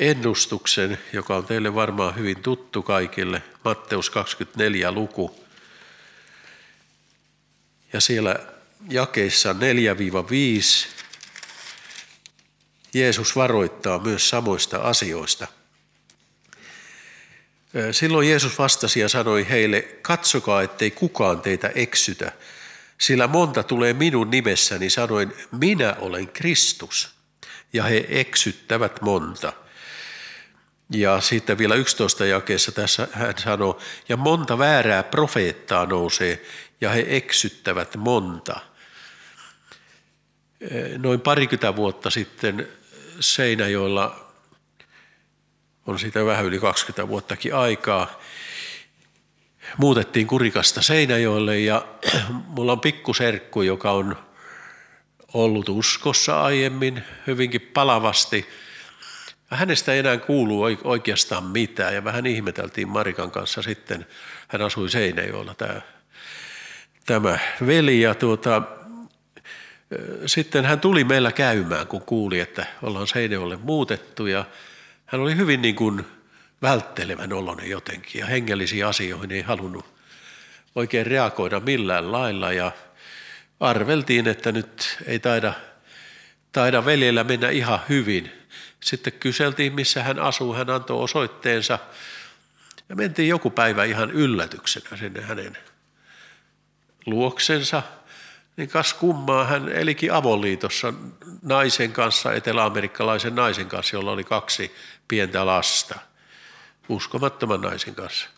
ennustuksen, 0.01 0.99
joka 1.13 1.37
on 1.37 1.47
teille 1.47 1.75
varmaan 1.75 2.17
hyvin 2.17 2.43
tuttu 2.43 2.83
kaikille, 2.83 3.43
Matteus 3.65 4.11
24 4.11 4.93
luku. 4.93 5.45
Ja 7.93 8.01
siellä 8.01 8.37
jakeissa 8.89 9.53
4-5 9.53 9.57
Jeesus 12.95 13.37
varoittaa 13.37 13.99
myös 13.99 14.29
samoista 14.29 14.79
asioista. 14.79 15.47
Silloin 17.93 18.29
Jeesus 18.29 18.59
vastasi 18.59 19.01
ja 19.01 19.09
sanoi 19.09 19.49
heille, 19.49 19.83
katsokaa, 20.03 20.63
ettei 20.63 20.91
kukaan 20.91 21.41
teitä 21.41 21.71
eksytä, 21.75 22.33
sillä 22.99 23.27
monta 23.27 23.63
tulee 23.63 23.93
minun 23.93 24.31
nimessäni 24.31 24.91
sanoin, 24.91 25.33
minä 25.53 25.97
olen 25.99 26.29
Kristus, 26.29 27.15
ja 27.73 27.85
he 27.85 28.07
eksyttävät 28.09 29.01
monta. 29.01 29.53
Ja 30.91 31.21
sitten 31.21 31.59
vielä 31.59 31.75
11 31.75 32.27
jakeessa 32.27 32.73
tässä 32.73 33.09
hän 33.13 33.35
sanoo, 33.39 33.79
ja 34.09 34.17
monta 34.17 34.59
väärää 34.59 35.03
profeettaa 35.03 35.87
nousee, 35.87 36.43
ja 36.81 36.91
he 36.91 37.05
eksyttävät 37.09 37.97
monta. 37.97 38.61
Noin 40.99 41.21
parikymmentä 41.21 41.77
vuotta 41.77 42.11
sitten 42.11 42.69
Seinäjoella 43.21 44.31
on 45.87 45.99
siitä 45.99 46.25
vähän 46.25 46.45
yli 46.45 46.59
20 46.59 47.09
vuottakin 47.09 47.55
aikaa. 47.55 48.21
Muutettiin 49.77 50.27
Kurikasta 50.27 50.83
Seinäjoelle 50.83 51.59
ja 51.59 51.87
mulla 52.57 52.73
on 52.73 52.81
pikkuserkku, 52.81 53.63
joka 53.63 53.91
on 53.91 54.17
ollut 55.35 55.69
uskossa 55.69 56.43
aiemmin 56.43 57.05
hyvinkin 57.27 57.61
palavasti. 57.61 58.49
Hänestä 59.51 59.93
ei 59.93 59.99
enää 59.99 60.17
kuulu 60.17 60.63
oikeastaan 60.85 61.45
mitään. 61.45 61.95
Ja 61.95 62.05
vähän 62.05 62.27
ihmeteltiin 62.27 62.89
Marikan 62.89 63.31
kanssa 63.31 63.63
sitten. 63.63 64.07
Hän 64.49 64.63
asui 64.63 64.91
Seinäjoella 64.91 65.55
tämä, 65.55 65.81
tämä 67.07 67.39
veli. 67.67 68.01
Ja 68.01 68.15
tuota, 68.15 68.63
sitten 70.27 70.65
hän 70.65 70.81
tuli 70.81 71.05
meillä 71.05 71.33
käymään, 71.33 71.87
kun 71.87 72.03
kuuli, 72.03 72.41
että 72.41 72.67
ollaan 72.83 73.07
Seinäjoelle 73.07 73.57
muutettu. 73.57 74.27
Ja 74.27 74.45
hän 75.07 75.21
oli 75.21 75.37
hyvin 75.37 75.63
niin 75.63 75.77
kuin 75.77 76.07
välttelevän 76.63 77.33
oloinen 77.33 77.71
jotenkin. 77.71 78.21
Ja 78.21 78.27
hengellisiin 78.27 78.87
asioihin 78.87 79.33
ei 79.33 79.43
halunnut 79.43 79.85
oikein 80.75 81.07
reagoida 81.07 81.61
millään 81.61 82.13
lailla. 82.13 82.53
Ja 82.53 82.73
arveltiin, 83.61 84.29
että 84.29 84.53
nyt 84.53 84.99
ei 85.07 85.19
taida, 85.19 85.53
taida 86.53 86.85
veljellä 86.85 87.25
mennä 87.25 87.51
ihan 87.51 87.81
hyvin. 87.89 88.40
Sitten 88.81 89.13
kyseltiin, 89.13 89.73
missä 89.73 90.03
hän 90.03 90.19
asuu, 90.19 90.55
hän 90.55 90.71
antoi 90.71 91.03
osoitteensa. 91.03 91.79
Ja 92.89 92.97
mentiin 92.97 93.29
joku 93.29 93.51
päivä 93.51 93.85
ihan 93.85 94.11
yllätyksenä 94.11 94.97
sinne 94.97 95.21
hänen 95.21 95.59
luoksensa– 97.07 97.83
niin 98.61 98.69
kas 98.69 98.95
kummaa 98.95 99.45
hän 99.45 99.69
elikin 99.69 100.13
avoliitossa 100.13 100.95
naisen 101.43 101.93
kanssa, 101.93 102.33
eteläamerikkalaisen 102.33 103.35
naisen 103.35 103.67
kanssa, 103.67 103.97
jolla 103.97 104.13
oli 104.13 104.25
kaksi 104.25 104.75
pientä 105.09 105.47
lasta, 105.47 105.99
uskomattoman 106.89 107.61
naisen 107.61 107.95
kanssa. 107.95 108.29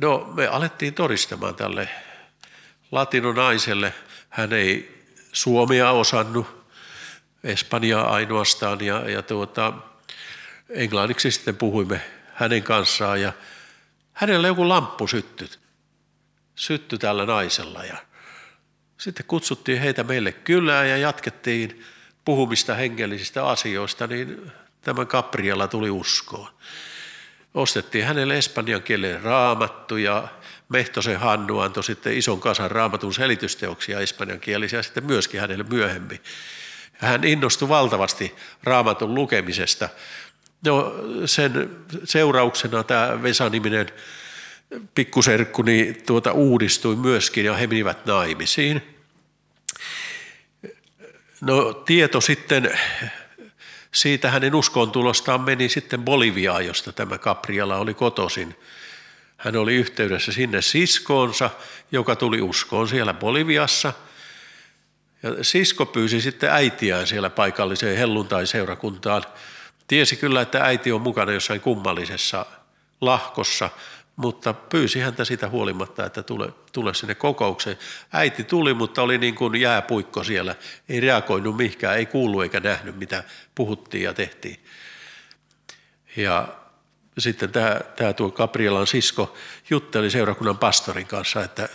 No 0.00 0.32
me 0.34 0.46
alettiin 0.46 0.94
todistamaan 0.94 1.54
tälle 1.54 1.88
latinonaiselle. 2.92 3.94
Hän 4.28 4.52
ei 4.52 5.04
suomea 5.32 5.90
osannut, 5.90 6.57
espanjaa 7.44 8.14
ainoastaan 8.14 8.80
ja, 8.80 9.10
ja 9.10 9.22
tuota, 9.22 9.72
englanniksi 10.68 11.30
sitten 11.30 11.56
puhuimme 11.56 12.00
hänen 12.34 12.62
kanssaan 12.62 13.20
ja 13.20 13.32
hänellä 14.12 14.48
joku 14.48 14.68
lamppu 14.68 15.06
syttyi, 15.06 15.48
syttyi 16.54 16.98
tällä 16.98 17.26
naisella 17.26 17.84
ja 17.84 17.96
sitten 18.98 19.26
kutsuttiin 19.26 19.80
heitä 19.80 20.04
meille 20.04 20.32
kylään 20.32 20.88
ja 20.88 20.96
jatkettiin 20.96 21.84
puhumista 22.24 22.74
hengellisistä 22.74 23.46
asioista, 23.46 24.06
niin 24.06 24.52
tämä 24.80 25.04
Gabriela 25.04 25.68
tuli 25.68 25.90
uskoon. 25.90 26.48
Ostettiin 27.54 28.04
hänelle 28.04 28.38
espanjan 28.38 28.82
kielen 28.82 29.22
raamattu 29.22 29.96
ja 29.96 30.28
Mehtosen 30.68 31.18
Hannu 31.18 31.58
antoi 31.58 31.84
sitten 31.84 32.18
ison 32.18 32.40
kasan 32.40 32.70
raamatun 32.70 33.14
selitysteoksia 33.14 34.00
espanjan 34.00 34.40
kielisiä 34.40 34.82
sitten 34.82 35.06
myöskin 35.06 35.40
hänelle 35.40 35.64
myöhemmin. 35.64 36.20
Hän 36.98 37.24
innostui 37.24 37.68
valtavasti 37.68 38.34
raamatun 38.62 39.14
lukemisesta. 39.14 39.88
No, 40.64 40.94
sen 41.26 41.70
seurauksena 42.04 42.84
tämä 42.84 43.22
Vesa-niminen 43.22 43.86
pikkuserkku 44.94 45.62
niin 45.62 46.02
tuota 46.06 46.32
uudistui 46.32 46.96
myöskin 46.96 47.44
ja 47.44 47.54
he 47.54 47.66
menivät 47.66 48.06
naimisiin. 48.06 48.82
No 51.40 51.72
tieto 51.72 52.20
sitten 52.20 52.78
siitä 53.92 54.30
hänen 54.30 54.54
uskontulostaan 54.54 55.40
meni 55.40 55.68
sitten 55.68 56.02
Boliviaan, 56.02 56.66
josta 56.66 56.92
tämä 56.92 57.18
Gabriela 57.18 57.76
oli 57.76 57.94
kotosin. 57.94 58.56
Hän 59.36 59.56
oli 59.56 59.74
yhteydessä 59.74 60.32
sinne 60.32 60.62
siskoonsa, 60.62 61.50
joka 61.92 62.16
tuli 62.16 62.40
uskoon 62.40 62.88
siellä 62.88 63.14
Boliviassa. 63.14 63.92
Ja 65.22 65.44
sisko 65.44 65.86
pyysi 65.86 66.20
sitten 66.20 66.50
äitiään 66.50 67.06
siellä 67.06 67.30
paikalliseen 67.30 67.98
helluntai-seurakuntaan. 67.98 69.22
Tiesi 69.88 70.16
kyllä, 70.16 70.40
että 70.40 70.64
äiti 70.64 70.92
on 70.92 71.00
mukana 71.00 71.32
jossain 71.32 71.60
kummallisessa 71.60 72.46
lahkossa, 73.00 73.70
mutta 74.16 74.52
pyysi 74.54 75.00
häntä 75.00 75.24
sitä 75.24 75.48
huolimatta, 75.48 76.06
että 76.06 76.22
tule, 76.22 76.52
tule 76.72 76.94
sinne 76.94 77.14
kokoukseen. 77.14 77.78
Äiti 78.12 78.44
tuli, 78.44 78.74
mutta 78.74 79.02
oli 79.02 79.18
niin 79.18 79.34
kuin 79.34 79.60
jääpuikko 79.60 80.24
siellä, 80.24 80.54
ei 80.88 81.00
reagoinut 81.00 81.56
mihinkään, 81.56 81.96
ei 81.96 82.06
kuulu 82.06 82.40
eikä 82.40 82.60
nähnyt, 82.60 82.96
mitä 82.96 83.24
puhuttiin 83.54 84.04
ja 84.04 84.14
tehtiin. 84.14 84.64
Ja 86.16 86.48
sitten 87.18 87.52
tämä, 87.52 87.80
tämä 87.96 88.12
tuo 88.12 88.30
Gabrielan 88.30 88.86
sisko 88.86 89.36
jutteli 89.70 90.10
seurakunnan 90.10 90.58
pastorin 90.58 91.06
kanssa, 91.06 91.44
että 91.44 91.68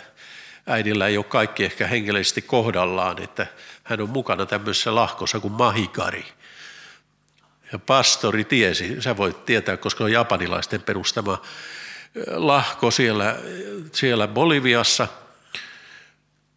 äidillä 0.66 1.06
ei 1.06 1.16
ole 1.16 1.24
kaikki 1.24 1.64
ehkä 1.64 1.86
hengellisesti 1.86 2.42
kohdallaan, 2.42 3.22
että 3.22 3.46
hän 3.84 4.00
on 4.00 4.10
mukana 4.10 4.46
tämmöisessä 4.46 4.94
lahkossa 4.94 5.40
kuin 5.40 5.52
mahikari. 5.52 6.24
Ja 7.72 7.78
pastori 7.78 8.44
tiesi, 8.44 9.02
sä 9.02 9.16
voit 9.16 9.46
tietää, 9.46 9.76
koska 9.76 10.04
on 10.04 10.12
japanilaisten 10.12 10.82
perustama 10.82 11.42
lahko 12.26 12.90
siellä, 12.90 13.36
siellä 13.92 14.28
Boliviassa. 14.28 15.08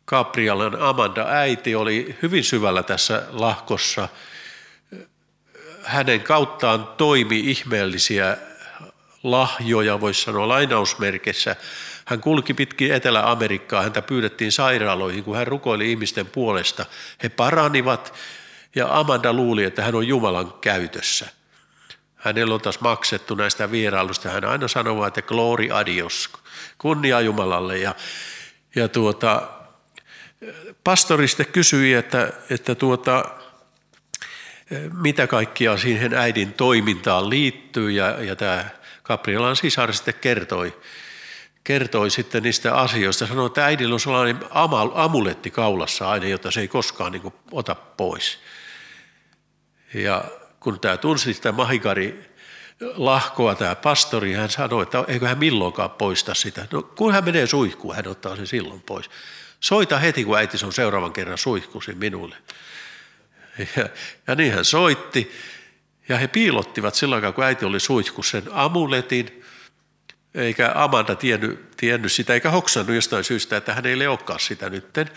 Gabrielan 0.06 0.82
Amanda 0.82 1.26
äiti 1.28 1.76
oli 1.76 2.18
hyvin 2.22 2.44
syvällä 2.44 2.84
tässä 2.84 3.24
lahkossa. 3.30 4.10
Hänen 5.84 6.22
kauttaan 6.22 6.88
toimi 6.88 7.40
ihmeellisiä 7.40 8.38
lahjoja, 9.24 10.02
voisi 10.02 10.22
sanoa 10.22 10.48
lainausmerkissä. 10.48 11.56
Hän 12.08 12.22
kulki 12.22 12.54
pitkin 12.54 12.94
Etelä-Amerikkaa, 12.94 13.82
häntä 13.84 14.02
pyydettiin 14.02 14.52
sairaaloihin, 14.52 15.24
kun 15.24 15.36
hän 15.36 15.48
rukoili 15.48 15.92
ihmisten 15.92 16.26
puolesta. 16.26 16.86
He 17.24 17.30
paranivat 17.30 18.14
ja 18.76 19.00
Amanda 19.00 19.34
luuli, 19.34 19.64
että 19.64 19.84
hän 19.84 19.96
on 19.96 20.08
Jumalan 20.08 20.54
käytössä 20.62 21.28
hänellä 22.28 22.56
on 22.56 22.62
taas 22.62 22.80
maksettu 22.80 23.36
näistä 23.36 23.72
vierailusta. 23.72 24.30
Hän 24.30 24.46
aina 24.46 24.68
sanoo, 24.68 25.06
että 25.06 25.22
glory 25.22 25.72
adios, 25.72 26.30
kunnia 26.78 27.22
Jumalalle. 27.22 27.78
Ja, 27.78 27.96
ja 28.76 28.88
tuota, 28.88 29.48
pastori 30.84 31.26
kysyi, 31.52 31.94
että, 31.94 32.34
että 32.50 32.76
tuota, 32.76 33.26
mitä 35.02 35.28
kaikkia 35.28 35.78
siihen 35.78 36.14
äidin 36.14 36.54
toimintaan 36.54 37.30
liittyy. 37.30 37.92
Ja, 37.92 38.24
ja 38.24 38.36
tämä 38.36 38.66
Gabrielan 39.04 39.56
sisar 39.56 39.94
sitten 39.94 40.14
kertoi, 40.14 40.82
kertoi 41.68 42.10
sitten 42.10 42.44
niistä 42.44 42.76
asioista. 42.76 43.28
Sanoi, 43.28 43.48
että 43.48 43.66
äidillä 43.66 43.94
on 43.94 44.00
sellainen 44.00 44.40
amuletti 44.94 45.52
kaulassa 45.52 46.10
aina, 46.10 46.28
jota 46.28 46.52
se 46.52 46.60
ei 46.62 46.68
koskaan 46.68 47.12
niin 47.12 47.34
ota 47.52 47.76
pois. 47.76 48.40
Ja 49.94 50.24
kun 50.60 50.80
tämä 50.80 50.98
tunsi 50.98 51.34
sitä 51.34 51.52
mahikari 51.52 52.32
lahkoa 52.96 53.56
tämä 53.56 53.76
pastori, 53.76 54.34
hän 54.34 54.50
sanoi, 54.50 54.84
että 54.84 55.04
eikö 55.08 55.28
hän 55.28 55.38
milloinkaan 55.38 55.90
poista 55.90 56.34
sitä. 56.34 56.68
No 56.72 56.82
kun 56.82 57.14
hän 57.14 57.26
menee 57.26 57.48
suihkuun, 57.48 57.96
hän 57.96 58.08
ottaa 58.08 58.36
sen 58.36 58.48
silloin 58.48 58.82
pois. 58.82 59.10
Soita 59.60 60.00
heti, 60.00 60.24
kun 60.24 60.38
äiti 60.38 60.66
on 60.66 60.74
seuraavan 60.74 61.14
kerran 61.14 61.38
suihkusin 61.38 61.98
minulle. 61.98 62.36
Ja, 63.76 63.90
ja 64.28 64.36
niin 64.36 64.54
hän 64.54 64.66
soitti. 64.66 65.32
Ja 66.10 66.18
he 66.18 66.28
piilottivat 66.28 66.96
silloin, 66.96 67.34
kun 67.34 67.44
äiti 67.44 67.66
oli 67.66 67.80
suihkussa 67.80 68.42
sen 68.42 68.54
amuletin, 68.54 69.44
eikä 70.38 70.72
Amanda 70.76 71.16
tiennyt, 71.16 71.72
tiennyt 71.78 72.12
sitä, 72.12 72.34
eikä 72.34 72.52
hoksannut 72.52 72.96
jostain 72.96 73.24
syystä, 73.24 73.58
että 73.58 73.74
hän 73.74 73.86
ei 73.86 74.08
olekaan 74.08 74.40
sitä 74.40 74.70
nytten. 74.70 75.10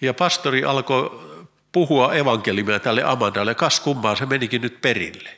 Ja 0.00 0.14
pastori 0.14 0.64
alkoi 0.64 1.20
puhua 1.72 2.14
evankelimia 2.14 2.80
tälle 2.80 3.02
Amandalle. 3.02 3.54
Kas 3.54 3.80
kummaa, 3.80 4.16
se 4.16 4.26
menikin 4.26 4.62
nyt 4.62 4.80
perille. 4.80 5.30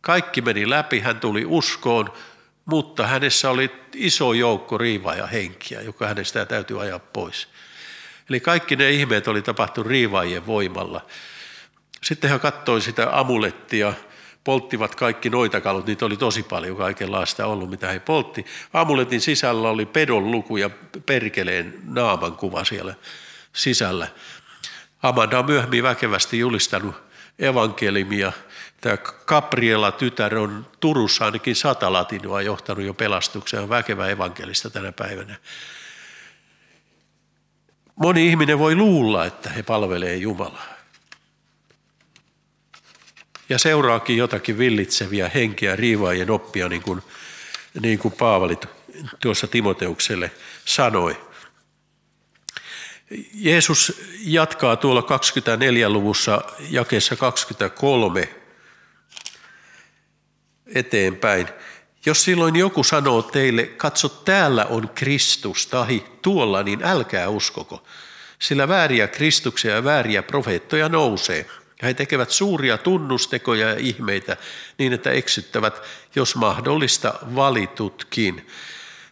Kaikki 0.00 0.40
meni 0.40 0.70
läpi, 0.70 1.00
hän 1.00 1.20
tuli 1.20 1.44
uskoon, 1.46 2.12
mutta 2.64 3.06
hänessä 3.06 3.50
oli 3.50 3.70
iso 3.94 4.32
joukko 4.32 4.78
riivaaja 4.78 5.26
henkiä, 5.26 5.80
joka 5.80 6.06
hänestä 6.06 6.46
täytyy 6.46 6.82
ajaa 6.82 6.98
pois. 6.98 7.48
Eli 8.30 8.40
kaikki 8.40 8.76
ne 8.76 8.90
ihmeet 8.90 9.28
oli 9.28 9.42
tapahtunut 9.42 9.90
riivaajien 9.90 10.46
voimalla. 10.46 11.06
Sitten 12.02 12.30
hän 12.30 12.40
katsoi 12.40 12.80
sitä 12.80 13.18
amulettia, 13.18 13.92
polttivat 14.46 14.94
kaikki 14.94 15.30
noita 15.30 15.60
kalut, 15.60 15.86
niitä 15.86 16.06
oli 16.06 16.16
tosi 16.16 16.42
paljon 16.42 16.76
kaikenlaista 16.76 17.46
ollut, 17.46 17.70
mitä 17.70 17.92
he 17.92 18.00
poltti. 18.00 18.46
Amuletin 18.72 19.20
sisällä 19.20 19.68
oli 19.68 19.86
pedon 19.86 20.30
luku 20.30 20.56
ja 20.56 20.70
perkeleen 21.06 21.74
naaman 21.84 22.36
kuva 22.36 22.64
siellä 22.64 22.94
sisällä. 23.52 24.08
Amanda 25.02 25.38
on 25.38 25.46
myöhemmin 25.46 25.82
väkevästi 25.82 26.38
julistanut 26.38 26.94
evankelimia. 27.38 28.32
Tämä 28.80 28.96
Gabriela 29.26 29.92
tytär 29.92 30.38
on 30.38 30.66
Turussa 30.80 31.24
ainakin 31.24 31.56
sata 31.56 31.92
latinua 31.92 32.42
johtanut 32.42 32.84
jo 32.84 32.94
pelastukseen, 32.94 33.62
on 33.62 33.68
väkevä 33.68 34.08
evankelista 34.08 34.70
tänä 34.70 34.92
päivänä. 34.92 35.36
Moni 37.96 38.26
ihminen 38.26 38.58
voi 38.58 38.74
luulla, 38.74 39.26
että 39.26 39.50
he 39.50 39.62
palvelee 39.62 40.16
Jumalaa. 40.16 40.75
Ja 43.48 43.58
seuraakin 43.58 44.16
jotakin 44.16 44.58
villitseviä 44.58 45.30
henkiä, 45.34 45.76
riivaajien 45.76 46.30
oppia, 46.30 46.68
niin 46.68 46.82
kuin, 46.82 47.02
niin 47.80 47.98
kuin 47.98 48.14
Paavali 48.18 48.58
tuossa 49.20 49.46
Timoteukselle 49.46 50.30
sanoi. 50.64 51.16
Jeesus 53.34 54.02
jatkaa 54.20 54.76
tuolla 54.76 55.00
24-luvussa 55.00 56.40
jakeessa 56.70 57.16
23 57.16 58.28
eteenpäin. 60.74 61.48
Jos 62.06 62.24
silloin 62.24 62.56
joku 62.56 62.84
sanoo 62.84 63.22
teille, 63.22 63.66
katso 63.66 64.08
täällä 64.08 64.64
on 64.64 64.88
Kristus 64.94 65.66
tahi 65.66 66.04
tuolla, 66.22 66.62
niin 66.62 66.84
älkää 66.84 67.28
uskoko. 67.28 67.86
Sillä 68.38 68.68
vääriä 68.68 69.08
Kristuksia 69.08 69.74
ja 69.74 69.84
vääriä 69.84 70.22
profeettoja 70.22 70.88
nousee. 70.88 71.46
Ja 71.82 71.88
he 71.88 71.94
tekevät 71.94 72.30
suuria 72.30 72.78
tunnustekoja 72.78 73.68
ja 73.68 73.76
ihmeitä 73.78 74.36
niin, 74.78 74.92
että 74.92 75.10
eksyttävät, 75.10 75.82
jos 76.14 76.36
mahdollista, 76.36 77.14
valitutkin. 77.34 78.46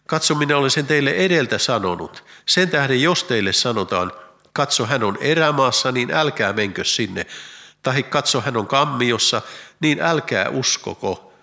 Katso, 0.07 0.35
minä 0.35 0.57
olen 0.57 0.71
sen 0.71 0.87
teille 0.87 1.11
edeltä 1.11 1.57
sanonut. 1.57 2.23
Sen 2.45 2.69
tähden, 2.69 3.01
jos 3.01 3.23
teille 3.23 3.53
sanotaan, 3.53 4.11
katso, 4.53 4.85
hän 4.85 5.03
on 5.03 5.17
erämaassa, 5.21 5.91
niin 5.91 6.11
älkää 6.11 6.53
menkö 6.53 6.83
sinne. 6.83 7.25
Tai 7.83 8.03
katso, 8.03 8.41
hän 8.41 8.57
on 8.57 8.67
kammiossa, 8.67 9.41
niin 9.79 10.01
älkää 10.01 10.49
uskoko. 10.49 11.33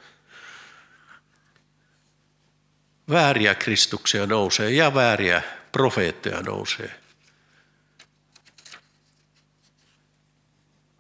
Vääriä 3.11 3.55
Kristuksia 3.55 4.27
nousee 4.27 4.71
ja 4.71 4.95
vääriä 4.95 5.43
profeettoja 5.73 6.43
nousee. 6.43 7.02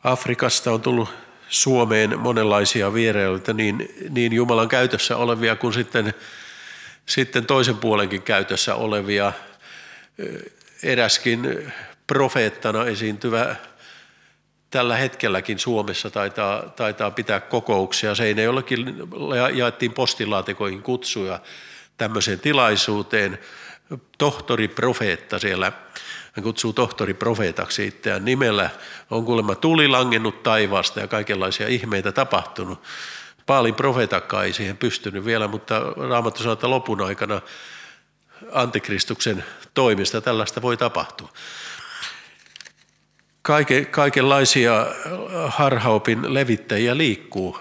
Afrikasta 0.05 0.73
on 0.73 0.81
tullut 0.81 1.09
Suomeen 1.49 2.19
monenlaisia 2.19 2.95
vierailijoita, 2.95 3.53
niin, 3.53 3.95
niin 4.11 4.33
Jumalan 4.33 4.69
käytössä 4.69 5.17
olevia 5.17 5.57
kuin 5.57 5.73
sitten, 5.73 6.15
sitten 7.07 7.47
toisen 7.47 7.77
puolenkin 7.77 8.23
käytössä 8.23 8.75
olevia. 8.75 9.33
Eräskin 10.83 11.73
profeettana 12.07 12.85
esiintyvä 12.85 13.57
tällä 14.71 14.97
hetkelläkin 14.97 15.59
Suomessa 15.59 16.11
taitaa, 16.11 16.63
taitaa 16.63 17.11
pitää 17.11 17.41
kokouksia. 17.41 18.15
Seinäjollekin 18.15 18.97
jaettiin 19.55 19.93
postilaatikoihin 19.93 20.83
kutsuja 20.83 21.41
tämmöiseen 21.97 22.41
tilaisuuteen. 22.41 23.39
Tohtori 24.19 24.69
profeetta 24.69 25.39
siellä 25.39 25.73
hän 26.33 26.43
kutsuu 26.43 26.73
tohtori 26.73 27.15
profeetaksi 27.15 27.87
itseään 27.87 28.25
nimellä. 28.25 28.71
On 29.11 29.25
kuulemma 29.25 29.55
tuli 29.55 29.89
langennut 29.89 30.43
taivaasta 30.43 31.01
ja 31.01 31.09
kaikenlaisia 31.09 31.69
ihmeitä 31.69 32.13
tapahtunut. 32.13 32.83
Paalin 33.47 33.75
profeetakka 33.75 34.45
ei 34.45 34.53
siihen 34.53 34.77
pystynyt 34.77 35.25
vielä, 35.25 35.49
mutta 35.49 35.81
Raamattu 36.09 36.39
sanoo, 36.39 36.53
että 36.53 36.71
lopun 36.71 37.03
aikana 37.03 37.41
antikristuksen 38.53 39.45
toimista 39.75 40.21
tällaista 40.21 40.63
voi 40.63 40.77
tapahtua. 40.77 41.29
Kaike, 43.43 43.85
kaikenlaisia 43.85 44.87
harhaopin 45.49 46.35
levittäjiä 46.35 46.97
liikkuu 46.97 47.59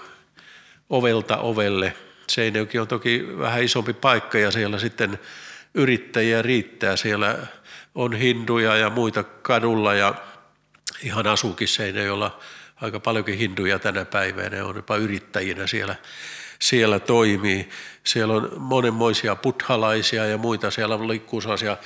ovelta 0.90 1.36
ovelle. 1.36 1.96
Seinäjoki 2.26 2.78
on 2.78 2.88
toki 2.88 3.26
vähän 3.38 3.62
isompi 3.62 3.92
paikka 3.92 4.38
ja 4.38 4.50
siellä 4.50 4.78
sitten 4.78 5.18
yrittäjiä 5.74 6.42
riittää 6.42 6.96
siellä 6.96 7.38
on 7.94 8.12
hinduja 8.12 8.76
ja 8.76 8.90
muita 8.90 9.22
kadulla 9.22 9.94
ja 9.94 10.14
ihan 11.02 11.26
asuukin 11.26 11.68
joilla 12.06 12.38
aika 12.76 13.00
paljonkin 13.00 13.38
hinduja 13.38 13.78
tänä 13.78 14.04
päivänä, 14.04 14.64
on 14.64 14.76
jopa 14.76 14.96
yrittäjinä 14.96 15.66
siellä, 15.66 15.96
siellä 16.58 16.98
toimii. 16.98 17.68
Siellä 18.04 18.34
on 18.34 18.50
monenmoisia 18.56 19.36
buddhalaisia 19.36 20.26
ja 20.26 20.38
muita, 20.38 20.70
siellä 20.70 21.08
liikkuu 21.08 21.40
sellaisia 21.40 21.76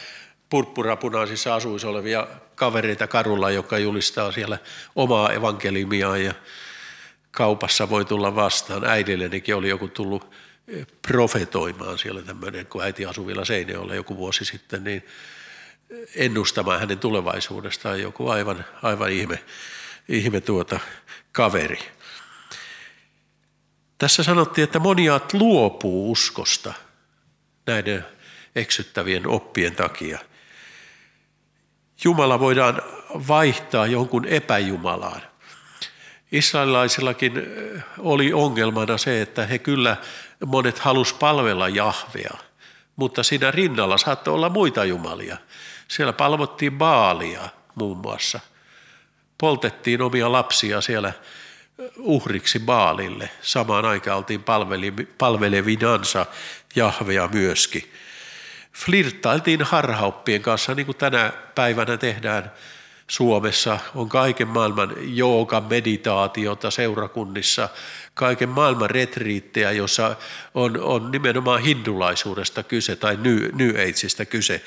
purppurapunaisissa 0.48 1.54
asuissa 1.54 1.88
olevia 1.88 2.26
kavereita 2.54 3.06
kadulla, 3.06 3.50
jotka 3.50 3.78
julistaa 3.78 4.32
siellä 4.32 4.58
omaa 4.96 5.32
evankelimiaan 5.32 6.24
ja 6.24 6.34
kaupassa 7.30 7.90
voi 7.90 8.04
tulla 8.04 8.34
vastaan. 8.34 8.84
Äidillenikin 8.84 9.56
oli 9.56 9.68
joku 9.68 9.88
tullut 9.88 10.34
profetoimaan 11.08 11.98
siellä 11.98 12.22
tämmöinen, 12.22 12.66
kun 12.66 12.82
äiti 12.82 13.06
asui 13.06 13.26
vielä 13.26 13.44
Seinäjoella 13.44 13.94
joku 13.94 14.16
vuosi 14.16 14.44
sitten, 14.44 14.84
niin 14.84 15.02
ennustamaan 16.14 16.80
hänen 16.80 16.98
tulevaisuudestaan 16.98 18.00
joku 18.00 18.28
aivan, 18.28 18.64
aivan 18.82 19.10
ihme, 19.10 19.44
ihme 20.08 20.40
tuota 20.40 20.80
kaveri. 21.32 21.78
Tässä 23.98 24.22
sanottiin, 24.22 24.62
että 24.64 24.78
moniaat 24.78 25.32
luopuu 25.32 26.12
uskosta 26.12 26.72
näiden 27.66 28.06
eksyttävien 28.56 29.26
oppien 29.26 29.76
takia. 29.76 30.18
Jumala 32.04 32.40
vaihtaa 33.28 33.86
jonkun 33.86 34.24
epäjumalaan. 34.24 35.22
Israelilaisillakin 36.32 37.32
oli 37.98 38.32
ongelmana 38.32 38.98
se, 38.98 39.22
että 39.22 39.46
he 39.46 39.58
kyllä 39.58 39.96
monet 40.46 40.78
halus 40.78 41.12
palvella 41.12 41.68
Jahvea, 41.68 42.34
mutta 42.96 43.22
siinä 43.22 43.50
rinnalla 43.50 43.98
saattoi 43.98 44.34
olla 44.34 44.48
muita 44.48 44.84
jumalia. 44.84 45.36
Siellä 45.88 46.12
palvottiin 46.12 46.78
Baalia 46.78 47.48
muun 47.74 47.98
muassa. 47.98 48.40
Poltettiin 49.38 50.02
omia 50.02 50.32
lapsia 50.32 50.80
siellä 50.80 51.12
uhriksi 51.98 52.58
Baalille. 52.58 53.30
Samaan 53.42 53.84
aikaan 53.84 54.18
oltiin 54.18 54.44
palvelevinansa 55.18 56.26
Jahvea 56.76 57.28
myöskin. 57.32 57.92
Flirttailtiin 58.72 59.62
harhauppien 59.62 60.42
kanssa, 60.42 60.74
niin 60.74 60.86
kuin 60.86 60.96
tänä 60.96 61.32
päivänä 61.54 61.96
tehdään 61.96 62.52
Suomessa. 63.08 63.78
On 63.94 64.08
kaiken 64.08 64.48
maailman 64.48 64.94
jooga 65.00 65.60
meditaatiota 65.60 66.70
seurakunnissa, 66.70 67.68
kaiken 68.14 68.48
maailman 68.48 68.90
retriittejä, 68.90 69.70
jossa 69.70 70.16
on, 70.54 70.80
on 70.80 71.10
nimenomaan 71.10 71.60
hindulaisuudesta 71.60 72.62
kyse 72.62 72.96
tai 72.96 73.16
New, 73.16 73.38
New 73.52 73.70
Ageista 73.70 74.24
kyse 74.24 74.62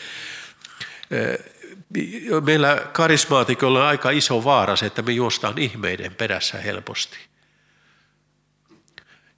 meillä 2.45 2.87
karismaatikolla 2.93 3.79
on 3.79 3.85
aika 3.85 4.09
iso 4.09 4.43
vaara 4.43 4.75
se, 4.75 4.85
että 4.85 5.01
me 5.01 5.11
juostaan 5.11 5.57
ihmeiden 5.57 6.15
perässä 6.15 6.57
helposti. 6.57 7.17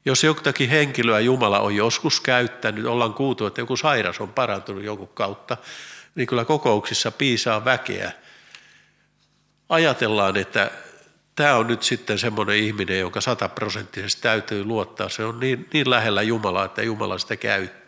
Jos 0.06 0.24
jotakin 0.24 0.70
henkilöä 0.70 1.20
Jumala 1.20 1.60
on 1.60 1.76
joskus 1.76 2.22
käyttänyt, 2.22 2.86
ollaan 2.86 3.14
kuultu, 3.14 3.46
että 3.46 3.62
joku 3.62 3.78
sairas 3.78 4.22
on 4.22 4.34
parantunut 4.34 4.84
jonkun 4.84 5.08
kautta, 5.08 5.58
niin 6.16 6.28
kyllä 6.28 6.46
kokouksissa 6.46 7.12
piisaa 7.12 7.66
väkeä. 7.66 8.12
Ajatellaan, 9.70 10.38
että 10.38 10.72
tämä 11.36 11.56
on 11.56 11.68
nyt 11.68 11.84
sitten 11.84 12.20
semmoinen 12.20 12.56
ihminen, 12.56 13.00
jonka 13.00 13.22
sataprosenttisesti 13.22 14.22
täytyy 14.22 14.64
luottaa. 14.64 15.10
Se 15.10 15.26
on 15.26 15.40
niin, 15.40 15.70
niin 15.74 15.90
lähellä 15.90 16.22
Jumalaa, 16.22 16.66
että 16.66 16.82
Jumala 16.82 17.18
sitä 17.18 17.36
käyttää. 17.36 17.81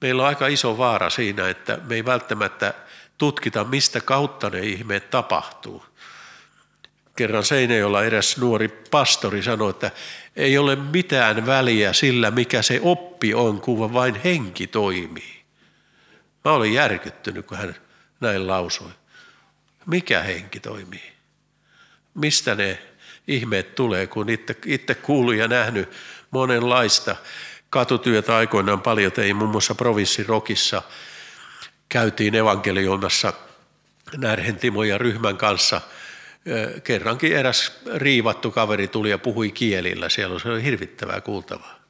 Meillä 0.00 0.22
on 0.22 0.28
aika 0.28 0.46
iso 0.46 0.78
vaara 0.78 1.10
siinä, 1.10 1.48
että 1.48 1.78
me 1.88 1.94
ei 1.94 2.04
välttämättä 2.04 2.74
tutkita, 3.18 3.64
mistä 3.64 4.00
kautta 4.00 4.50
ne 4.50 4.60
ihmeet 4.60 5.10
tapahtuu. 5.10 5.84
Kerran 7.16 7.44
Seinäjolla 7.44 8.04
eräs 8.04 8.36
nuori 8.36 8.68
pastori 8.68 9.42
sanoi, 9.42 9.70
että 9.70 9.90
ei 10.36 10.58
ole 10.58 10.76
mitään 10.76 11.46
väliä 11.46 11.92
sillä, 11.92 12.30
mikä 12.30 12.62
se 12.62 12.80
oppi 12.82 13.34
on, 13.34 13.60
kun 13.60 13.92
vain 13.92 14.20
henki 14.24 14.66
toimii. 14.66 15.42
Mä 16.44 16.52
olin 16.52 16.74
järkyttynyt, 16.74 17.46
kun 17.46 17.58
hän 17.58 17.76
näin 18.20 18.46
lausui. 18.46 18.90
Mikä 19.86 20.22
henki 20.22 20.60
toimii? 20.60 21.12
Mistä 22.14 22.54
ne 22.54 22.78
ihmeet 23.28 23.74
tulee, 23.74 24.06
kun 24.06 24.28
itse, 24.28 24.56
itse 24.66 24.94
kuullut 24.94 25.34
ja 25.34 25.48
nähnyt 25.48 25.88
monenlaista 26.30 27.16
katutyötä 27.70 28.36
aikoinaan 28.36 28.80
paljon 28.80 29.12
tein, 29.12 29.36
muun 29.36 29.50
muassa 29.50 29.74
provinssirokissa 29.74 30.82
käytiin 31.88 32.34
evankelioimassa 32.34 33.32
Närhen 34.16 34.56
Timo 34.56 34.84
ja 34.84 34.98
ryhmän 34.98 35.36
kanssa. 35.36 35.80
Kerrankin 36.84 37.36
eräs 37.36 37.80
riivattu 37.94 38.50
kaveri 38.50 38.88
tuli 38.88 39.10
ja 39.10 39.18
puhui 39.18 39.50
kielillä, 39.50 40.08
siellä 40.08 40.38
se 40.38 40.48
oli 40.48 40.62
hirvittävää 40.62 41.20
kuultavaa. 41.20 41.80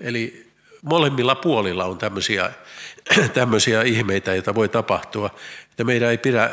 Eli 0.00 0.50
molemmilla 0.82 1.34
puolilla 1.34 1.84
on 1.84 1.98
tämmöisiä, 1.98 2.50
tämmöisiä 3.34 3.82
ihmeitä, 3.82 4.34
joita 4.34 4.54
voi 4.54 4.68
tapahtua, 4.68 5.30
että 5.70 5.84
meidän 5.84 6.10
ei 6.10 6.18
pidä 6.18 6.50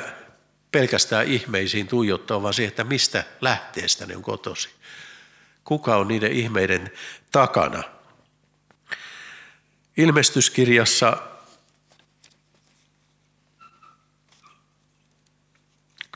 pelkästään 0.72 1.28
ihmeisiin 1.28 1.88
tuijottaa, 1.88 2.42
vaan 2.42 2.54
siihen, 2.54 2.70
että 2.70 2.84
mistä 2.84 3.24
lähteestä 3.42 4.06
ne 4.06 4.16
on 4.16 4.22
kotosi. 4.22 4.70
Kuka 5.66 5.96
on 5.96 6.08
niiden 6.08 6.32
ihmeiden 6.32 6.92
takana? 7.32 7.84
Ilmestyskirjassa 9.98 11.18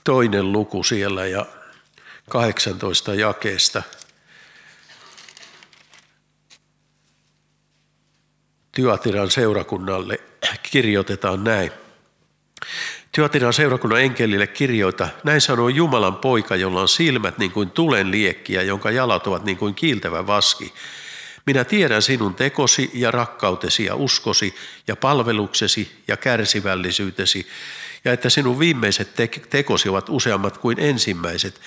toinen 0.04 0.52
luku 0.52 0.84
siellä 0.84 1.28
ja 1.28 1.46
18 2.30 3.14
jakeesta. 3.14 3.84
Tyatiran 8.72 9.32
seurakunnalle 9.32 10.20
kirjoitetaan 10.72 11.44
näin. 11.44 11.72
Tyatiran 13.12 13.54
seurakunnan 13.54 14.02
enkelille 14.02 14.48
kirjoita, 14.48 15.10
näin 15.24 15.42
sanoo 15.42 15.70
Jumalan 15.70 16.16
poika, 16.16 16.56
jolla 16.56 16.82
on 16.82 16.88
silmät 16.88 17.38
niin 17.38 17.52
kuin 17.52 17.72
tulen 17.72 18.12
liekkiä, 18.12 18.62
jonka 18.62 18.92
jalat 18.92 19.28
ovat 19.28 19.44
niin 19.44 19.58
kuin 19.58 19.76
kiiltävä 19.76 20.28
vaski. 20.28 20.74
Minä 21.46 21.64
tiedän 21.64 22.02
sinun 22.02 22.36
tekosi 22.36 22.92
ja 22.94 23.12
rakkautesi 23.12 23.86
ja 23.86 23.96
uskosi 23.96 24.56
ja 24.88 24.96
palveluksesi 24.96 25.92
ja 26.08 26.18
kärsivällisyytesi 26.18 27.48
ja 28.06 28.14
että 28.14 28.30
sinun 28.30 28.60
viimeiset 28.60 29.10
tekosi 29.50 29.90
ovat 29.90 30.10
useammat 30.10 30.58
kuin 30.58 30.80
ensimmäiset. 30.80 31.62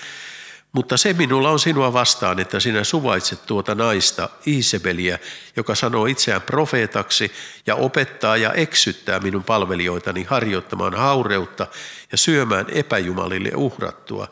Mutta 0.73 0.97
se 0.97 1.13
minulla 1.13 1.49
on 1.49 1.59
sinua 1.59 1.93
vastaan, 1.93 2.39
että 2.39 2.59
sinä 2.59 2.83
suvaitset 2.83 3.45
tuota 3.45 3.75
naista, 3.75 4.29
Isabeliä, 4.45 5.19
joka 5.55 5.75
sanoo 5.75 6.05
itseään 6.05 6.41
profeetaksi 6.41 7.31
ja 7.67 7.75
opettaa 7.75 8.37
ja 8.37 8.53
eksyttää 8.53 9.19
minun 9.19 9.43
palvelijoitani 9.43 10.23
harjoittamaan 10.23 10.93
haureutta 10.93 11.67
ja 12.11 12.17
syömään 12.17 12.65
epäjumalille 12.69 13.51
uhrattua. 13.55 14.27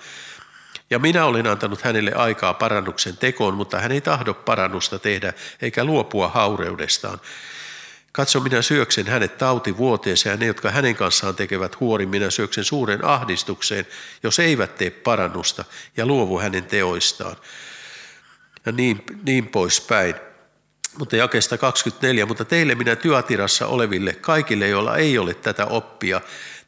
Ja 0.89 0.99
minä 0.99 1.25
olen 1.25 1.47
antanut 1.47 1.81
hänelle 1.81 2.13
aikaa 2.13 2.53
parannuksen 2.53 3.17
tekoon, 3.17 3.53
mutta 3.53 3.79
hän 3.79 3.91
ei 3.91 4.01
tahdo 4.01 4.33
parannusta 4.33 4.99
tehdä 4.99 5.33
eikä 5.61 5.83
luopua 5.83 6.27
haureudestaan. 6.27 7.19
Katso, 8.11 8.39
minä 8.39 8.61
syöksen 8.61 9.07
hänet 9.07 9.37
tautivuoteeseen 9.37 10.33
ja 10.33 10.37
ne, 10.37 10.45
jotka 10.45 10.71
hänen 10.71 10.95
kanssaan 10.95 11.35
tekevät 11.35 11.79
huorin, 11.79 12.09
minä 12.09 12.29
syöksen 12.29 12.63
suuren 12.63 13.05
ahdistukseen, 13.05 13.87
jos 14.23 14.39
eivät 14.39 14.75
tee 14.75 14.89
parannusta 14.89 15.65
ja 15.97 16.05
luovu 16.05 16.39
hänen 16.39 16.63
teoistaan. 16.63 17.35
Ja 18.65 18.71
niin, 18.71 19.03
niin 19.23 19.47
poispäin. 19.47 20.15
Mutta 20.97 21.15
jakesta 21.15 21.57
24, 21.57 22.25
mutta 22.25 22.45
teille 22.45 22.75
minä 22.75 22.95
työtirassa 22.95 23.67
oleville, 23.67 24.13
kaikille, 24.13 24.67
joilla 24.67 24.97
ei 24.97 25.17
ole 25.17 25.33
tätä 25.33 25.65
oppia, 25.65 26.21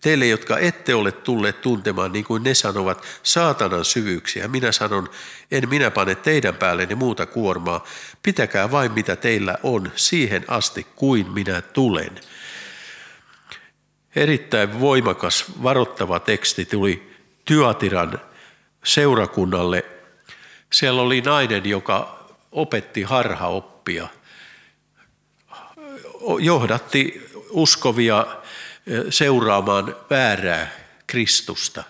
Teille, 0.03 0.27
jotka 0.27 0.57
ette 0.57 0.95
ole 0.95 1.11
tulleet 1.11 1.61
tuntemaan, 1.61 2.11
niin 2.11 2.25
kuin 2.25 2.43
ne 2.43 2.53
sanovat, 2.53 3.03
saatanan 3.23 3.85
syvyyksiä. 3.85 4.47
Minä 4.47 4.71
sanon, 4.71 5.09
en 5.51 5.69
minä 5.69 5.91
pane 5.91 6.15
teidän 6.15 6.55
päällenne 6.55 6.95
muuta 6.95 7.25
kuormaa. 7.25 7.83
Pitäkää 8.23 8.71
vain 8.71 8.91
mitä 8.91 9.15
teillä 9.15 9.57
on 9.63 9.91
siihen 9.95 10.45
asti 10.47 10.87
kuin 10.95 11.31
minä 11.31 11.61
tulen. 11.61 12.19
Erittäin 14.15 14.79
voimakas 14.79 15.45
varoittava 15.63 16.19
teksti 16.19 16.65
tuli 16.65 17.13
Tyatiran 17.45 18.21
seurakunnalle. 18.83 19.85
Siellä 20.73 21.01
oli 21.01 21.21
nainen, 21.21 21.65
joka 21.69 22.25
opetti 22.51 23.01
harhaoppia, 23.01 24.07
johdatti 26.39 27.29
uskovia 27.49 28.25
seuraamaan 29.09 29.95
väärää 30.09 30.71
Kristusta. 31.07 31.83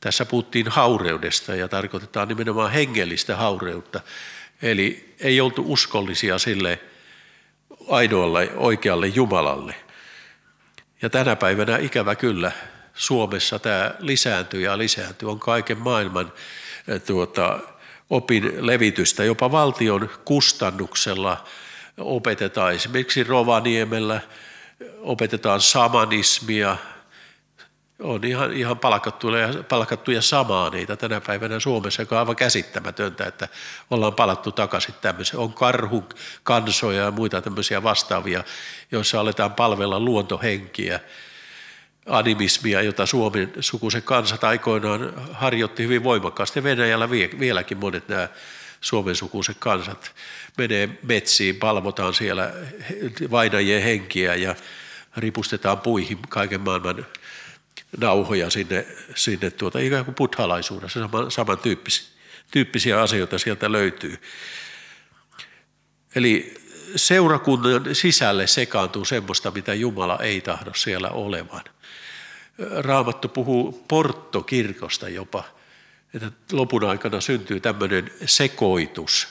Tässä 0.00 0.24
puhuttiin 0.24 0.68
haureudesta 0.68 1.54
ja 1.54 1.68
tarkoitetaan 1.68 2.28
nimenomaan 2.28 2.72
hengellistä 2.72 3.36
haureutta. 3.36 4.00
Eli 4.62 5.14
ei 5.20 5.40
oltu 5.40 5.64
uskollisia 5.66 6.38
sille 6.38 6.80
ainoalle 7.88 8.50
oikealle 8.56 9.06
Jumalalle. 9.06 9.74
Ja 11.02 11.10
tänä 11.10 11.36
päivänä 11.36 11.76
ikävä 11.76 12.14
kyllä 12.14 12.52
Suomessa 12.94 13.58
tämä 13.58 13.94
lisääntyy 13.98 14.60
ja 14.60 14.78
lisääntyy. 14.78 15.30
On 15.30 15.40
kaiken 15.40 15.78
maailman 15.78 16.32
tuota, 17.06 17.58
opin 18.10 18.66
levitystä, 18.66 19.24
jopa 19.24 19.52
valtion 19.52 20.10
kustannuksella 20.24 21.44
opetetaan 21.98 22.74
esimerkiksi 22.74 23.24
Rovaniemellä– 23.24 24.20
opetetaan 24.98 25.60
samanismia, 25.60 26.76
on 28.02 28.24
ihan, 28.24 28.52
ihan 28.52 28.78
palkattuja, 28.78 29.48
palkattuja 29.68 30.20
niitä 30.72 30.96
tänä 30.96 31.20
päivänä 31.20 31.60
Suomessa, 31.60 32.02
joka 32.02 32.14
on 32.14 32.18
aivan 32.18 32.36
käsittämätöntä, 32.36 33.24
että 33.24 33.48
ollaan 33.90 34.14
palattu 34.14 34.52
takaisin 34.52 34.94
tämmöiseen. 35.00 35.40
On 35.40 35.52
karhu, 35.52 36.04
kansoja 36.42 37.02
ja 37.02 37.10
muita 37.10 37.42
tämmöisiä 37.42 37.82
vastaavia, 37.82 38.44
joissa 38.92 39.20
aletaan 39.20 39.54
palvella 39.54 40.00
luontohenkiä, 40.00 41.00
animismia, 42.06 42.82
jota 42.82 43.06
Suomen 43.06 43.52
sukuisen 43.60 44.02
kansat 44.02 44.44
aikoinaan 44.44 45.12
harjoitti 45.32 45.82
hyvin 45.82 46.04
voimakkaasti. 46.04 46.62
Venäjällä 46.62 47.10
vieläkin 47.10 47.78
monet 47.78 48.08
nämä 48.08 48.28
Suomen 48.86 49.16
sukuiset 49.16 49.56
kansat 49.58 50.14
menee 50.58 50.98
metsiin, 51.02 51.56
palvotaan 51.56 52.14
siellä 52.14 52.52
vainajien 53.30 53.82
henkiä 53.82 54.34
ja 54.34 54.54
ripustetaan 55.16 55.78
puihin 55.78 56.18
kaiken 56.28 56.60
maailman 56.60 57.06
nauhoja 57.98 58.50
sinne, 58.50 58.86
sinne 59.14 59.50
tuota, 59.50 59.78
ikään 59.78 60.04
kuin 60.04 60.14
buddhalaisuudessa, 60.14 61.00
saman, 61.00 61.30
samantyyppisiä 61.30 62.08
tyyppisiä 62.50 63.02
asioita 63.02 63.38
sieltä 63.38 63.72
löytyy. 63.72 64.22
Eli 66.14 66.54
seurakunnan 66.96 67.94
sisälle 67.94 68.46
sekaantuu 68.46 69.04
semmoista, 69.04 69.50
mitä 69.50 69.74
Jumala 69.74 70.18
ei 70.18 70.40
tahdo 70.40 70.74
siellä 70.74 71.08
olevan. 71.08 71.64
Raamattu 72.78 73.28
puhuu 73.28 73.84
porttokirkosta 73.88 75.08
jopa, 75.08 75.44
että 76.16 76.32
lopun 76.52 76.84
aikana 76.84 77.20
syntyy 77.20 77.60
tämmöinen 77.60 78.10
sekoitus, 78.26 79.28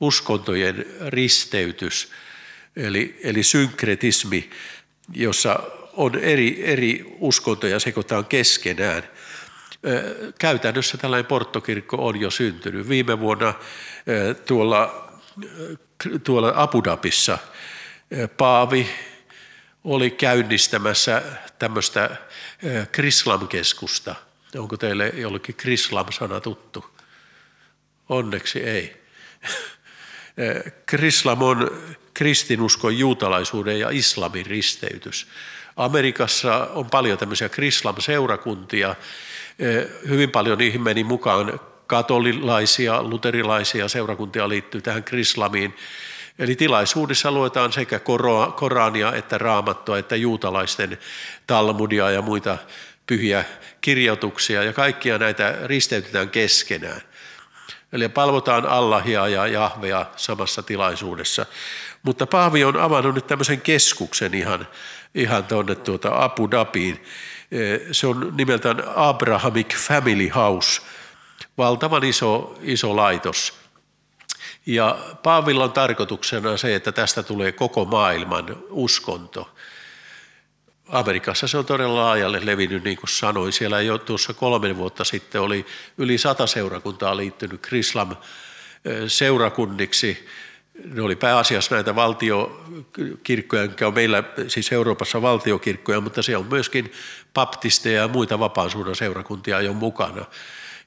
uskontojen 0.00 0.86
risteytys, 1.06 2.12
eli, 2.76 3.20
eli 3.22 3.42
synkretismi, 3.42 4.50
jossa 5.12 5.60
on 5.92 6.18
eri, 6.18 6.62
eri 6.64 7.16
uskontoja 7.18 7.80
sekoitaan 7.80 8.24
keskenään. 8.24 9.02
Käytännössä 10.38 10.98
tällainen 10.98 11.26
porttokirkko 11.26 12.06
on 12.06 12.20
jo 12.20 12.30
syntynyt. 12.30 12.88
Viime 12.88 13.20
vuonna 13.20 13.54
tuolla, 14.46 15.10
tuolla 16.24 16.52
Abu 16.56 16.84
Dhabissa 16.84 17.38
Paavi 18.36 18.88
oli 19.84 20.10
käynnistämässä 20.10 21.22
tämmöistä 21.58 22.16
Krislam-keskusta. 22.92 24.14
Onko 24.58 24.76
teille 24.76 25.12
jollekin 25.14 25.54
Krislam-sana 25.54 26.40
tuttu? 26.40 26.84
Onneksi 28.08 28.60
ei. 28.60 29.04
Krislam 30.86 31.42
on 31.42 31.70
kristinuskon, 32.14 32.98
juutalaisuuden 32.98 33.80
ja 33.80 33.90
islamin 33.90 34.46
risteytys. 34.46 35.26
Amerikassa 35.76 36.68
on 36.74 36.90
paljon 36.90 37.18
tämmöisiä 37.18 37.48
krislam-seurakuntia. 37.48 38.94
Hyvin 40.08 40.30
paljon 40.30 40.58
niihin 40.58 40.82
meni 40.82 41.04
mukaan 41.04 41.60
katolilaisia, 41.86 43.02
luterilaisia 43.02 43.88
seurakuntia 43.88 44.48
liittyy 44.48 44.82
tähän 44.82 45.04
krislamiin. 45.04 45.76
Eli 46.38 46.56
tilaisuudessa 46.56 47.32
luetaan 47.32 47.72
sekä 47.72 48.00
Korania 48.56 49.14
että 49.14 49.38
Raamattua 49.38 49.98
että 49.98 50.16
juutalaisten 50.16 50.98
Talmudia 51.46 52.10
ja 52.10 52.22
muita 52.22 52.58
pyhiä 53.06 53.44
kirjoituksia 53.80 54.62
ja 54.62 54.72
kaikkia 54.72 55.18
näitä 55.18 55.58
risteytetään 55.64 56.30
keskenään. 56.30 57.00
Eli 57.92 58.08
palvotaan 58.08 58.66
Allahia 58.66 59.28
ja 59.28 59.46
Jahvea 59.46 60.06
samassa 60.16 60.62
tilaisuudessa. 60.62 61.46
Mutta 62.02 62.26
Paavi 62.26 62.64
on 62.64 62.80
avannut 62.80 63.14
nyt 63.14 63.26
tämmöisen 63.26 63.60
keskuksen 63.60 64.34
ihan, 64.34 64.68
ihan 65.14 65.44
tuonne 65.44 65.74
tuota 65.74 66.24
Abu 66.24 66.50
Dhabiin. 66.50 67.04
E, 67.52 67.78
se 67.92 68.06
on 68.06 68.32
nimeltään 68.36 68.82
Abrahamic 68.96 69.76
Family 69.76 70.28
House, 70.28 70.82
valtavan 71.58 72.04
iso, 72.04 72.58
iso 72.62 72.96
laitos. 72.96 73.54
Ja 74.66 74.98
Paavilla 75.22 75.64
on 75.64 75.72
tarkoituksena 75.72 76.56
se, 76.56 76.74
että 76.74 76.92
tästä 76.92 77.22
tulee 77.22 77.52
koko 77.52 77.84
maailman 77.84 78.56
uskonto. 78.70 79.53
Amerikassa 80.88 81.48
se 81.48 81.58
on 81.58 81.66
todella 81.66 82.00
laajalle 82.00 82.40
levinnyt, 82.46 82.84
niin 82.84 82.96
kuin 82.96 83.10
sanoin. 83.10 83.52
Siellä 83.52 83.80
jo 83.80 83.98
tuossa 83.98 84.34
kolmen 84.34 84.76
vuotta 84.76 85.04
sitten 85.04 85.40
oli 85.40 85.66
yli 85.98 86.18
sata 86.18 86.46
seurakuntaa 86.46 87.16
liittynyt 87.16 87.60
Krislam 87.60 88.16
seurakunniksi. 89.06 90.26
Ne 90.84 91.02
oli 91.02 91.16
pääasiassa 91.16 91.74
näitä 91.74 91.94
valtiokirkkoja, 91.94 93.66
mikä 93.66 93.86
on 93.86 93.94
meillä 93.94 94.22
siis 94.48 94.72
Euroopassa 94.72 95.22
valtiokirkkoja, 95.22 96.00
mutta 96.00 96.22
siellä 96.22 96.42
on 96.42 96.50
myöskin 96.50 96.92
baptisteja 97.34 98.00
ja 98.00 98.08
muita 98.08 98.38
vapaan 98.38 98.70
seurakuntia 98.94 99.60
jo 99.60 99.72
mukana 99.72 100.24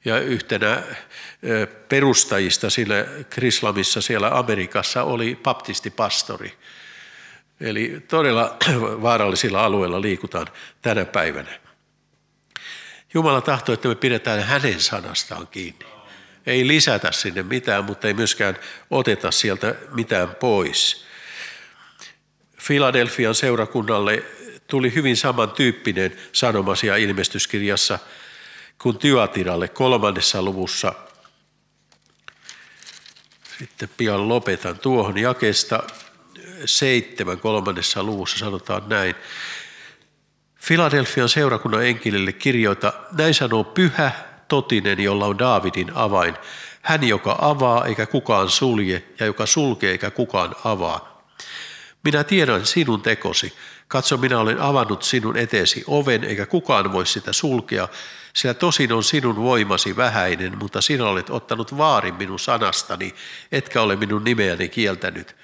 ja 0.06 0.20
yhtenä 0.20 0.84
perustajista 1.90 2.70
sillä 2.70 3.06
Krislamissa 3.30 4.02
siellä 4.02 4.30
Amerikassa 4.34 5.04
oli 5.04 5.40
baptistipastori. 5.44 6.54
Eli 7.62 8.02
todella 8.08 8.58
vaarallisilla 9.02 9.66
alueilla 9.66 10.02
liikutaan 10.02 10.48
tänä 10.82 11.06
päivänä. 11.06 11.60
Jumala 13.14 13.42
tahtoo, 13.42 13.74
että 13.74 13.88
me 13.88 13.96
pidetään 13.96 14.44
hänen 14.44 14.80
sanastaan 14.80 15.48
kiinni. 15.48 15.86
Ei 16.46 16.68
lisätä 16.68 17.12
sinne 17.12 17.44
mitään, 17.44 17.86
mutta 17.86 18.08
ei 18.08 18.14
myöskään 18.14 18.58
oteta 18.92 19.32
sieltä 19.32 19.76
mitään 19.92 20.36
pois. 20.36 21.06
Filadelfian 22.58 23.36
seurakunnalle 23.36 24.24
tuli 24.68 24.94
hyvin 24.94 25.18
samantyyppinen 25.18 26.18
sanomasia 26.34 26.96
ilmestyskirjassa– 26.96 28.00
kuin 28.82 28.98
Tyatiralle 28.98 29.68
kolmannessa 29.68 30.42
luvussa. 30.42 30.94
Sitten 33.60 33.90
pian 33.98 34.30
lopetan 34.30 34.80
tuohon 34.80 35.18
jakesta 35.18 35.84
seitsemän 36.66 37.40
kolmannessa 37.40 38.04
luvussa 38.04 38.38
sanotaan 38.38 38.90
näin. 38.90 39.16
Filadelfian 40.56 41.30
seurakunnan 41.30 41.86
enkelille 41.86 42.32
kirjoita, 42.32 42.94
näin 43.18 43.34
sanoo 43.34 43.64
pyhä, 43.64 44.12
totinen, 44.48 45.00
jolla 45.00 45.26
on 45.26 45.40
Daavidin 45.40 45.92
avain. 45.96 46.36
Hän, 46.82 47.04
joka 47.04 47.38
avaa 47.42 47.86
eikä 47.86 48.06
kukaan 48.06 48.50
sulje 48.50 49.04
ja 49.20 49.26
joka 49.26 49.46
sulkee 49.46 49.92
eikä 49.92 50.12
kukaan 50.12 50.56
avaa. 50.64 51.24
Minä 52.04 52.24
tiedän 52.24 52.66
sinun 52.66 53.02
tekosi. 53.02 53.54
Katso, 53.88 54.18
minä 54.18 54.40
olen 54.40 54.62
avannut 54.62 55.04
sinun 55.04 55.38
eteesi 55.38 55.84
oven, 55.88 56.24
eikä 56.24 56.46
kukaan 56.46 56.94
voi 56.94 57.06
sitä 57.06 57.34
sulkea, 57.34 57.88
sillä 58.34 58.54
tosin 58.54 58.94
on 58.94 59.04
sinun 59.04 59.36
voimasi 59.36 59.96
vähäinen, 59.96 60.58
mutta 60.58 60.82
sinä 60.82 61.06
olet 61.06 61.30
ottanut 61.30 61.78
vaarin 61.78 62.16
minun 62.16 62.40
sanastani, 62.40 63.16
etkä 63.52 63.82
ole 63.82 63.96
minun 63.96 64.24
nimeäni 64.24 64.70
kieltänyt. 64.70 65.36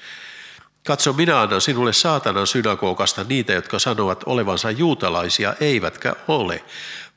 Katso, 0.84 1.14
minä 1.14 1.42
annan 1.42 1.62
sinulle 1.62 1.94
saatanan 1.94 2.48
synagogasta 2.48 3.24
niitä, 3.24 3.54
jotka 3.54 3.80
sanovat 3.80 4.24
olevansa 4.26 4.72
juutalaisia, 4.72 5.54
eivätkä 5.60 6.16
ole, 6.28 6.64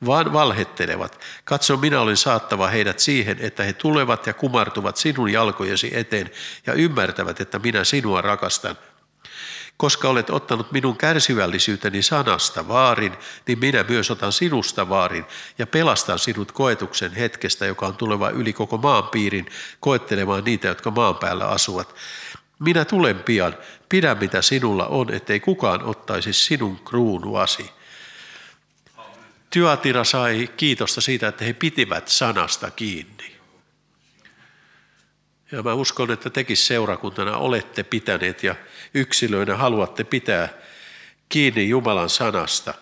vaan 0.05 0.33
valhettelevat. 0.33 1.19
Katso, 1.43 1.77
minä 1.77 2.01
olen 2.01 2.17
saattava 2.17 2.67
heidät 2.67 2.99
siihen, 2.99 3.37
että 3.39 3.63
he 3.63 3.73
tulevat 3.73 4.27
ja 4.27 4.33
kumartuvat 4.33 4.97
sinun 4.97 5.31
jalkojesi 5.31 5.97
eteen 5.97 6.31
ja 6.67 6.73
ymmärtävät, 6.73 7.41
että 7.41 7.59
minä 7.59 7.83
sinua 7.83 8.21
rakastan. 8.21 8.77
Koska 9.77 10.09
olet 10.09 10.29
ottanut 10.29 10.71
minun 10.71 10.97
kärsivällisyyteni 10.97 12.01
sanasta 12.01 12.67
vaarin, 12.67 13.13
niin 13.47 13.59
minä 13.59 13.85
myös 13.89 14.11
otan 14.11 14.31
sinusta 14.31 14.89
vaarin 14.89 15.25
ja 15.57 15.67
pelastan 15.67 16.19
sinut 16.19 16.51
koetuksen 16.51 17.11
hetkestä, 17.11 17.65
joka 17.65 17.87
on 17.87 17.97
tuleva 17.97 18.29
yli 18.29 18.53
koko 18.53 18.77
maan 18.77 19.03
piirin, 19.03 19.45
koettelemaan 19.79 20.43
niitä, 20.43 20.67
jotka 20.67 20.91
maan 20.91 21.15
päällä 21.15 21.47
asuvat. 21.47 21.95
Minä 22.59 22.85
tulen 22.85 23.19
pian, 23.19 23.57
pidä 23.89 24.15
mitä 24.15 24.41
sinulla 24.41 24.87
on, 24.87 25.13
ettei 25.13 25.39
kukaan 25.39 25.83
ottaisi 25.83 26.33
sinun 26.33 26.79
kruunuasi. 26.79 27.71
Tyatira 29.49 30.03
sai 30.03 30.49
kiitosta 30.57 31.01
siitä, 31.01 31.27
että 31.27 31.45
he 31.45 31.53
pitivät 31.53 32.07
sanasta 32.07 32.71
kiinni. 32.71 33.37
Ja 35.51 35.63
mä 35.63 35.73
uskon, 35.73 36.11
että 36.11 36.29
tekin 36.29 36.57
seurakuntana 36.57 37.37
olette 37.37 37.83
pitäneet 37.83 38.43
ja 38.43 38.55
yksilöinä 38.93 39.57
haluatte 39.57 40.03
pitää 40.03 40.49
kiinni 41.29 41.69
Jumalan 41.69 42.09
sanasta, 42.09 42.73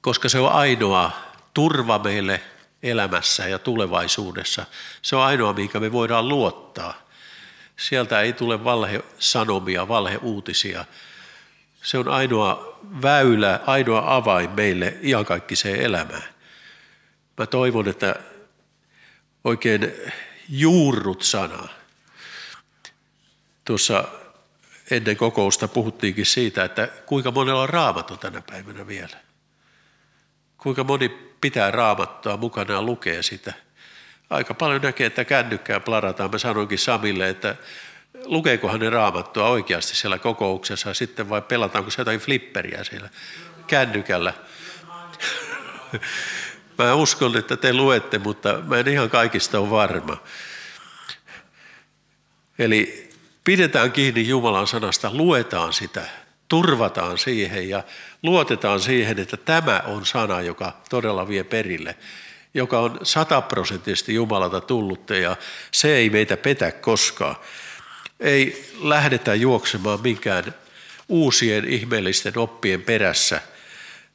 koska 0.00 0.28
se 0.28 0.38
on 0.38 0.52
ainoa 0.52 1.10
turva 1.54 1.98
meille 1.98 2.42
elämässä 2.82 3.48
ja 3.48 3.58
tulevaisuudessa. 3.58 4.66
Se 5.02 5.16
on 5.16 5.22
ainoa, 5.22 5.52
minkä 5.52 5.80
me 5.80 5.92
voidaan 5.92 6.28
luottaa. 6.28 7.01
Sieltä 7.82 8.20
ei 8.20 8.32
tule 8.32 8.64
valhesanomia, 8.64 9.88
valheuutisia. 9.88 10.84
Se 11.82 11.98
on 11.98 12.08
ainoa 12.08 12.78
väylä, 13.02 13.60
ainoa 13.66 14.16
avain 14.16 14.50
meille 14.50 14.96
iankaikkiseen 15.02 15.80
elämään. 15.80 16.24
Mä 17.38 17.46
toivon, 17.46 17.88
että 17.88 18.14
oikein 19.44 19.92
juurrut 20.48 21.22
sanaa. 21.22 21.68
Tuossa 23.64 24.04
ennen 24.90 25.16
kokousta 25.16 25.68
puhuttiinkin 25.68 26.26
siitä, 26.26 26.64
että 26.64 26.86
kuinka 27.06 27.30
monella 27.30 27.62
on 27.62 27.68
raamattu 27.68 28.16
tänä 28.16 28.42
päivänä 28.50 28.86
vielä. 28.86 29.16
Kuinka 30.58 30.84
moni 30.84 31.08
pitää 31.40 31.70
raamattua 31.70 32.36
mukana 32.36 32.74
ja 32.74 32.82
lukee 32.82 33.22
sitä. 33.22 33.52
Aika 34.32 34.54
paljon 34.54 34.82
näkee, 34.82 35.06
että 35.06 35.24
kännykkää 35.24 35.80
plarataan. 35.80 36.30
Mä 36.30 36.38
sanoinkin 36.38 36.78
Samille, 36.78 37.28
että 37.28 37.56
lukeeko 38.24 38.76
ne 38.76 38.90
raamattua 38.90 39.48
oikeasti 39.48 39.96
siellä 39.96 40.18
kokouksessa 40.18 40.94
sitten 40.94 41.28
vai 41.28 41.42
pelataanko 41.42 41.90
se 41.90 42.00
jotain 42.00 42.20
flipperiä 42.20 42.84
siellä 42.84 43.08
kännykällä. 43.66 44.34
Mä 46.78 46.94
uskon, 46.94 47.36
että 47.36 47.56
te 47.56 47.72
luette, 47.72 48.18
mutta 48.18 48.58
mä 48.66 48.78
en 48.78 48.88
ihan 48.88 49.10
kaikista 49.10 49.60
ole 49.60 49.70
varma. 49.70 50.16
Eli 52.58 53.10
pidetään 53.44 53.92
kiinni 53.92 54.28
Jumalan 54.28 54.66
sanasta, 54.66 55.10
luetaan 55.12 55.72
sitä, 55.72 56.02
turvataan 56.48 57.18
siihen 57.18 57.68
ja 57.68 57.82
luotetaan 58.22 58.80
siihen, 58.80 59.18
että 59.18 59.36
tämä 59.36 59.82
on 59.86 60.06
sana, 60.06 60.40
joka 60.40 60.80
todella 60.90 61.28
vie 61.28 61.44
perille, 61.44 61.96
joka 62.54 62.80
on 62.80 62.98
sataprosenttisesti 63.02 64.14
Jumalalta 64.14 64.60
tullut 64.60 65.10
ja 65.10 65.36
se 65.70 65.96
ei 65.96 66.10
meitä 66.10 66.36
petä 66.36 66.72
koskaan. 66.72 67.36
Ei 68.20 68.70
lähdetä 68.82 69.34
juoksemaan 69.34 70.00
minkään 70.02 70.54
uusien 71.08 71.64
ihmeellisten 71.64 72.38
oppien 72.38 72.82
perässä. 72.82 73.40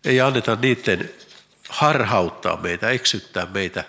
Ei 0.05 0.21
anneta 0.21 0.57
niiden 0.61 1.09
harhauttaa 1.69 2.57
meitä, 2.57 2.89
eksyttää 2.89 3.47
meitä, 3.53 3.83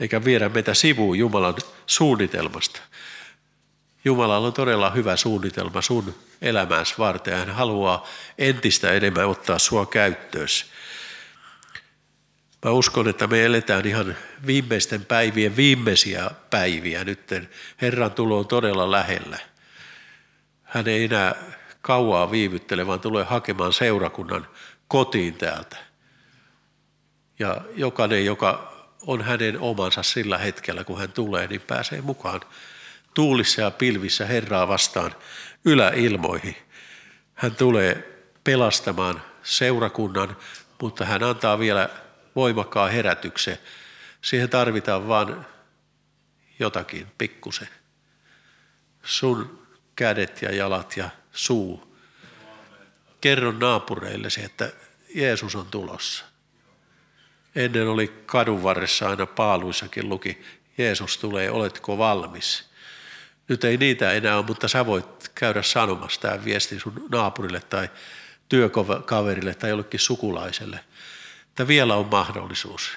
eikä 0.00 0.24
viedä 0.24 0.48
meitä 0.48 0.74
sivuun 0.74 1.18
Jumalan 1.18 1.56
suunnitelmasta. 1.86 2.80
Jumalalla 4.04 4.46
on 4.46 4.52
todella 4.52 4.90
hyvä 4.90 5.16
suunnitelma 5.16 5.82
sun 5.82 6.14
elämässä 6.42 6.94
varten. 6.98 7.38
Hän 7.38 7.50
haluaa 7.50 8.08
entistä 8.38 8.92
enemmän 8.92 9.26
ottaa 9.26 9.58
sua 9.58 9.86
käyttöösi. 9.86 10.64
Mä 12.64 12.70
uskon, 12.70 13.08
että 13.08 13.26
me 13.26 13.44
eletään 13.44 13.86
ihan 13.86 14.16
viimeisten 14.46 15.04
päivien 15.04 15.56
viimeisiä 15.56 16.30
päiviä 16.50 17.04
nyt. 17.04 17.20
Herran 17.80 18.10
tulo 18.10 18.38
on 18.38 18.46
todella 18.46 18.90
lähellä. 18.90 19.38
Hän 20.62 20.88
ei 20.88 21.04
enää 21.04 21.34
kauaa 21.80 22.30
viivyttele, 22.30 22.86
vaan 22.86 23.00
tulee 23.00 23.24
hakemaan 23.24 23.72
seurakunnan 23.72 24.46
kotiin 24.88 25.34
täältä. 25.34 25.76
Ja 27.38 27.60
jokainen, 27.74 28.24
joka 28.24 28.72
on 29.06 29.22
hänen 29.22 29.60
omansa 29.60 30.02
sillä 30.02 30.38
hetkellä, 30.38 30.84
kun 30.84 30.98
hän 30.98 31.12
tulee, 31.12 31.46
niin 31.46 31.60
pääsee 31.60 32.00
mukaan 32.00 32.40
tuulissa 33.14 33.60
ja 33.60 33.70
pilvissä 33.70 34.26
Herraa 34.26 34.68
vastaan 34.68 35.14
yläilmoihin. 35.64 36.56
Hän 37.34 37.56
tulee 37.56 38.22
pelastamaan 38.44 39.22
seurakunnan, 39.42 40.36
mutta 40.80 41.04
hän 41.04 41.22
antaa 41.22 41.58
vielä 41.58 41.88
voimakkaan 42.36 42.92
herätyksen. 42.92 43.58
Siihen 44.22 44.50
tarvitaan 44.50 45.08
vain 45.08 45.36
jotakin 46.58 47.06
pikkusen. 47.18 47.68
Sun 49.02 49.66
kädet 49.96 50.42
ja 50.42 50.54
jalat 50.54 50.96
ja 50.96 51.10
suu. 51.32 51.96
Kerro 53.20 53.52
naapureillesi, 53.52 54.44
että 54.44 54.72
Jeesus 55.14 55.54
on 55.54 55.66
tulossa. 55.66 56.24
Ennen 57.54 57.88
oli 57.88 58.22
kadun 58.26 58.62
varressa 58.62 59.08
aina 59.08 59.26
paaluissakin 59.26 60.08
luki, 60.08 60.42
Jeesus 60.78 61.18
tulee, 61.18 61.50
oletko 61.50 61.98
valmis? 61.98 62.64
Nyt 63.48 63.64
ei 63.64 63.76
niitä 63.76 64.12
enää 64.12 64.36
ole, 64.36 64.46
mutta 64.46 64.68
sä 64.68 64.86
voit 64.86 65.28
käydä 65.34 65.62
sanomassa 65.62 66.20
tämän 66.20 66.44
viestin 66.44 66.80
sun 66.80 67.06
naapurille 67.10 67.60
tai 67.60 67.90
työkaverille 68.48 69.54
tai 69.54 69.70
jollekin 69.70 70.00
sukulaiselle. 70.00 70.80
Että 71.52 71.68
vielä 71.68 71.96
on 71.96 72.06
mahdollisuus. 72.06 72.90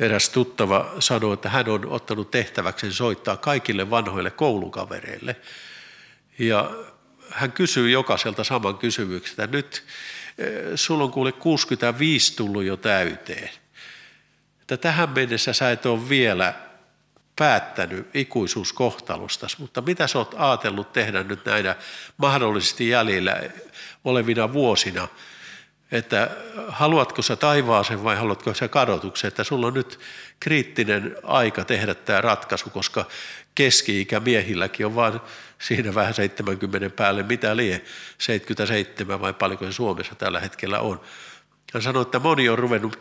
eräs 0.00 0.28
tuttava 0.28 0.94
sanoi, 0.98 1.34
että 1.34 1.48
hän 1.48 1.68
on 1.68 1.86
ottanut 1.86 2.30
tehtäväksi 2.30 2.92
soittaa 2.92 3.36
kaikille 3.36 3.90
vanhoille 3.90 4.30
koulukavereille. 4.30 5.36
Ja 6.38 6.70
hän 7.30 7.52
kysyy 7.52 7.90
jokaiselta 7.90 8.44
saman 8.44 8.78
kysymyksen, 8.78 9.32
että 9.32 9.56
nyt 9.56 9.84
eh, 10.38 10.48
sulla 10.74 11.04
on 11.04 11.10
kuule 11.10 11.32
65 11.32 12.36
tullut 12.36 12.64
jo 12.64 12.76
täyteen. 12.76 13.50
Että 14.60 14.76
tähän 14.76 15.10
mennessä 15.10 15.52
sä 15.52 15.70
et 15.70 15.86
ole 15.86 16.08
vielä 16.08 16.54
päättänyt 17.36 18.08
ikuisuuskohtalustasi, 18.14 19.56
mutta 19.60 19.80
mitä 19.80 20.06
sä 20.06 20.18
oot 20.18 20.34
ajatellut 20.38 20.92
tehdä 20.92 21.22
nyt 21.22 21.44
näinä 21.44 21.76
mahdollisesti 22.16 22.88
jäljellä 22.88 23.40
olevina 24.04 24.52
vuosina, 24.52 25.08
että 25.92 26.30
haluatko 26.68 27.22
sä 27.22 27.36
taivaaseen 27.36 28.04
vai 28.04 28.16
haluatko 28.16 28.54
sä 28.54 28.68
kadotuksen, 28.68 29.28
että 29.28 29.44
sulla 29.44 29.66
on 29.66 29.74
nyt 29.74 30.00
kriittinen 30.40 31.16
aika 31.22 31.64
tehdä 31.64 31.94
tämä 31.94 32.20
ratkaisu, 32.20 32.70
koska 32.70 33.06
keski-ikä 33.54 34.20
miehilläkin 34.20 34.86
on 34.86 34.94
vain 34.94 35.20
siinä 35.58 35.94
vähän 35.94 36.14
70 36.14 36.90
päälle, 36.90 37.22
mitä 37.22 37.56
lie, 37.56 37.84
77 38.18 39.20
vai 39.20 39.32
paljonko 39.32 39.64
se 39.64 39.72
Suomessa 39.72 40.14
tällä 40.14 40.40
hetkellä 40.40 40.80
on. 40.80 41.00
Hän 41.72 41.82
sanoi, 41.82 42.02
että 42.02 42.18
moni 42.18 42.48
on 42.48 42.58
ruvennut 42.58 42.98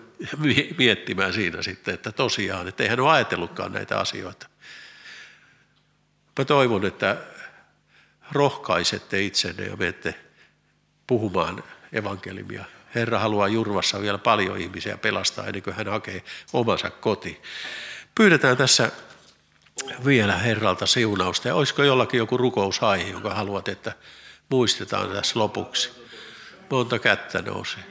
miettimään 0.78 1.34
siinä 1.34 1.62
sitten, 1.62 1.94
että 1.94 2.12
tosiaan, 2.12 2.68
että 2.68 2.84
eihän 2.84 3.00
ole 3.00 3.12
ajatellutkaan 3.12 3.72
näitä 3.72 4.00
asioita. 4.00 4.48
Mä 6.40 6.46
toivon, 6.46 6.86
että 6.86 7.18
rohkaisette 8.32 9.22
itsenne 9.22 9.64
ja 9.64 9.76
menette 9.76 10.16
puhumaan 11.08 11.64
evankelimia. 11.94 12.66
Herra 12.96 13.20
haluaa 13.20 13.48
Jurvassa 13.48 14.02
vielä 14.02 14.18
paljon 14.18 14.58
ihmisiä 14.58 14.98
pelastaa 14.98 15.46
ennen 15.46 15.64
kuin 15.64 15.76
hän 15.76 15.88
hakee 15.88 16.24
omansa 16.54 16.90
koti. 16.90 17.42
Pyydetään 18.16 18.58
tässä 18.58 18.92
vielä 20.06 20.38
Herralta 20.38 20.86
siunausta. 20.86 21.48
Ja 21.48 21.56
olisiko 21.56 21.84
jollakin 21.84 22.18
joku 22.18 22.38
rukousaihe, 22.38 23.12
jonka 23.12 23.34
haluat, 23.34 23.68
että 23.68 23.94
muistetaan 24.50 25.10
tässä 25.10 25.40
lopuksi? 25.40 25.92
Monta 26.70 27.00
kättä 27.00 27.42
nousee. 27.42 27.84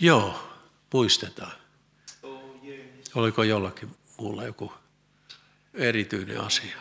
Joo, 0.00 0.50
muistetaan. 0.92 1.52
Oliko 3.14 3.42
jollakin 3.42 3.96
muulla 4.18 4.44
joku 4.44 4.72
erityinen 5.74 6.40
asia? 6.40 6.76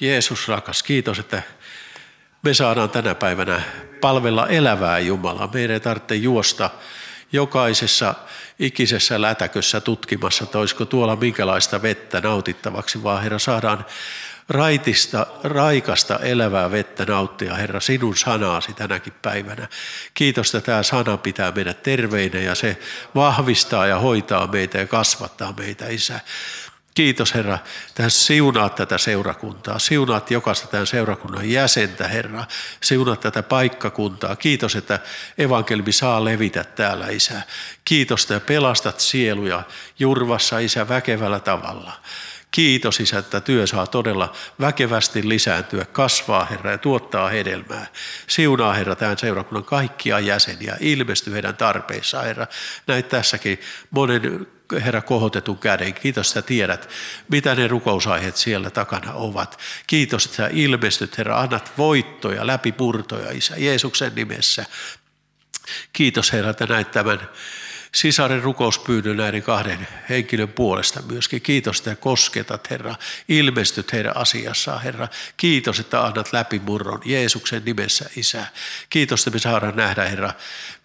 Jeesus 0.00 0.48
rakas, 0.48 0.82
kiitos, 0.82 1.18
että 1.18 1.42
me 2.46 2.54
saadaan 2.54 2.90
tänä 2.90 3.14
päivänä 3.14 3.60
palvella 4.00 4.46
elävää 4.46 4.98
Jumalaa. 4.98 5.50
Meidän 5.54 5.74
ei 5.74 5.80
tarvitse 5.80 6.14
juosta 6.14 6.70
jokaisessa 7.32 8.14
ikisessä 8.58 9.20
lätäkössä 9.20 9.80
tutkimassa, 9.80 10.44
että 10.44 10.58
olisiko 10.58 10.84
tuolla 10.84 11.16
minkälaista 11.16 11.82
vettä 11.82 12.20
nautittavaksi, 12.20 13.02
vaan 13.02 13.22
Herra 13.22 13.38
saadaan 13.38 13.86
raitista, 14.48 15.26
raikasta, 15.44 16.18
elävää 16.18 16.70
vettä 16.70 17.04
nauttia, 17.04 17.54
Herra, 17.54 17.80
sinun 17.80 18.16
sanaasi 18.16 18.72
tänäkin 18.72 19.12
päivänä. 19.22 19.68
Kiitos, 20.14 20.54
että 20.54 20.66
tämä 20.66 20.82
sana 20.82 21.16
pitää 21.16 21.52
meidät 21.52 21.82
terveinä 21.82 22.40
ja 22.40 22.54
se 22.54 22.78
vahvistaa 23.14 23.86
ja 23.86 23.98
hoitaa 23.98 24.46
meitä 24.46 24.78
ja 24.78 24.86
kasvattaa 24.86 25.54
meitä, 25.58 25.88
Isä. 25.88 26.20
Kiitos 26.96 27.34
Herra, 27.34 27.58
tähän 27.94 28.10
siunaat 28.10 28.74
tätä 28.74 28.98
seurakuntaa, 28.98 29.78
siunaat 29.78 30.30
jokaista 30.30 30.66
tämän 30.66 30.86
seurakunnan 30.86 31.50
jäsentä 31.50 32.08
Herra, 32.08 32.44
siunaat 32.82 33.20
tätä 33.20 33.42
paikkakuntaa. 33.42 34.36
Kiitos, 34.36 34.76
että 34.76 34.98
evankelmi 35.38 35.92
saa 35.92 36.24
levitä 36.24 36.64
täällä 36.64 37.08
Isä. 37.08 37.42
Kiitos, 37.84 38.22
että 38.22 38.40
pelastat 38.40 39.00
sieluja 39.00 39.62
Jurvassa 39.98 40.58
Isä 40.58 40.88
väkevällä 40.88 41.40
tavalla. 41.40 41.92
Kiitos 42.50 43.00
Isä, 43.00 43.18
että 43.18 43.40
työ 43.40 43.66
saa 43.66 43.86
todella 43.86 44.32
väkevästi 44.60 45.28
lisääntyä, 45.28 45.84
kasvaa 45.84 46.44
Herra 46.44 46.70
ja 46.70 46.78
tuottaa 46.78 47.28
hedelmää. 47.28 47.86
Siunaa 48.26 48.72
Herra 48.72 48.96
tämän 48.96 49.18
seurakunnan 49.18 49.64
kaikkia 49.64 50.20
jäseniä, 50.20 50.76
ilmesty 50.80 51.32
heidän 51.32 51.56
tarpeissaan 51.56 52.24
Herra. 52.24 52.46
Näit 52.86 53.08
tässäkin 53.08 53.60
monen 53.90 54.46
Herra 54.72 55.02
kohotetun 55.02 55.58
käden. 55.58 55.94
Kiitos, 55.94 56.28
että 56.28 56.42
tiedät, 56.42 56.88
mitä 57.28 57.54
ne 57.54 57.68
rukousaiheet 57.68 58.36
siellä 58.36 58.70
takana 58.70 59.12
ovat. 59.12 59.58
Kiitos, 59.86 60.24
että 60.24 60.36
sä 60.36 60.48
ilmestyt, 60.52 61.18
Herra, 61.18 61.40
annat 61.40 61.72
voittoja, 61.78 62.46
läpipurtoja, 62.46 63.30
Isä, 63.30 63.54
Jeesuksen 63.56 64.12
nimessä. 64.14 64.64
Kiitos, 65.92 66.32
Herra, 66.32 66.50
että 66.50 66.66
näet 66.66 66.90
tämän 66.90 67.28
sisaren 67.96 68.42
rukouspyynnön 68.42 69.16
näiden 69.16 69.42
kahden 69.42 69.88
henkilön 70.08 70.48
puolesta 70.48 71.02
myöskin. 71.02 71.42
Kiitos, 71.42 71.78
että 71.78 71.96
kosketat, 71.96 72.70
Herra. 72.70 72.94
Ilmestyt 73.28 73.92
heidän 73.92 74.16
asiassaan, 74.16 74.82
Herra. 74.82 75.08
Kiitos, 75.36 75.80
että 75.80 76.04
annat 76.04 76.32
läpimurron 76.32 77.00
Jeesuksen 77.04 77.62
nimessä, 77.64 78.10
Isä. 78.16 78.46
Kiitos, 78.90 79.20
että 79.20 79.30
me 79.30 79.38
saadaan 79.38 79.76
nähdä, 79.76 80.04
Herra, 80.04 80.32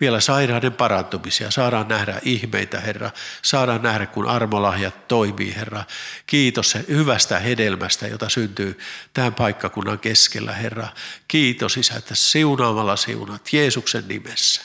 vielä 0.01 0.20
sairaiden 0.20 0.74
parantumisia. 0.74 1.51
Saadaan 1.51 1.88
nähdä 1.88 2.22
ihmeitä, 2.24 2.80
Herra. 2.80 3.12
Saadaan 3.41 3.82
nähdä, 3.82 4.05
kun 4.05 4.28
armolahjat 4.28 5.07
toimii, 5.07 5.55
Herra. 5.55 5.84
Kiitos 6.28 6.78
hyvästä 6.88 7.39
hedelmästä, 7.39 8.07
jota 8.07 8.30
syntyy 8.30 8.80
tämän 9.14 9.34
paikkakunnan 9.34 9.99
keskellä, 9.99 10.53
Herra. 10.53 10.88
Kiitos, 11.28 11.78
Isä, 11.78 11.95
että 11.95 12.16
siunaamalla 12.16 12.95
siunat 12.95 13.53
Jeesuksen 13.53 14.07
nimessä. 14.07 14.62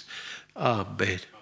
Amen. 0.54 1.35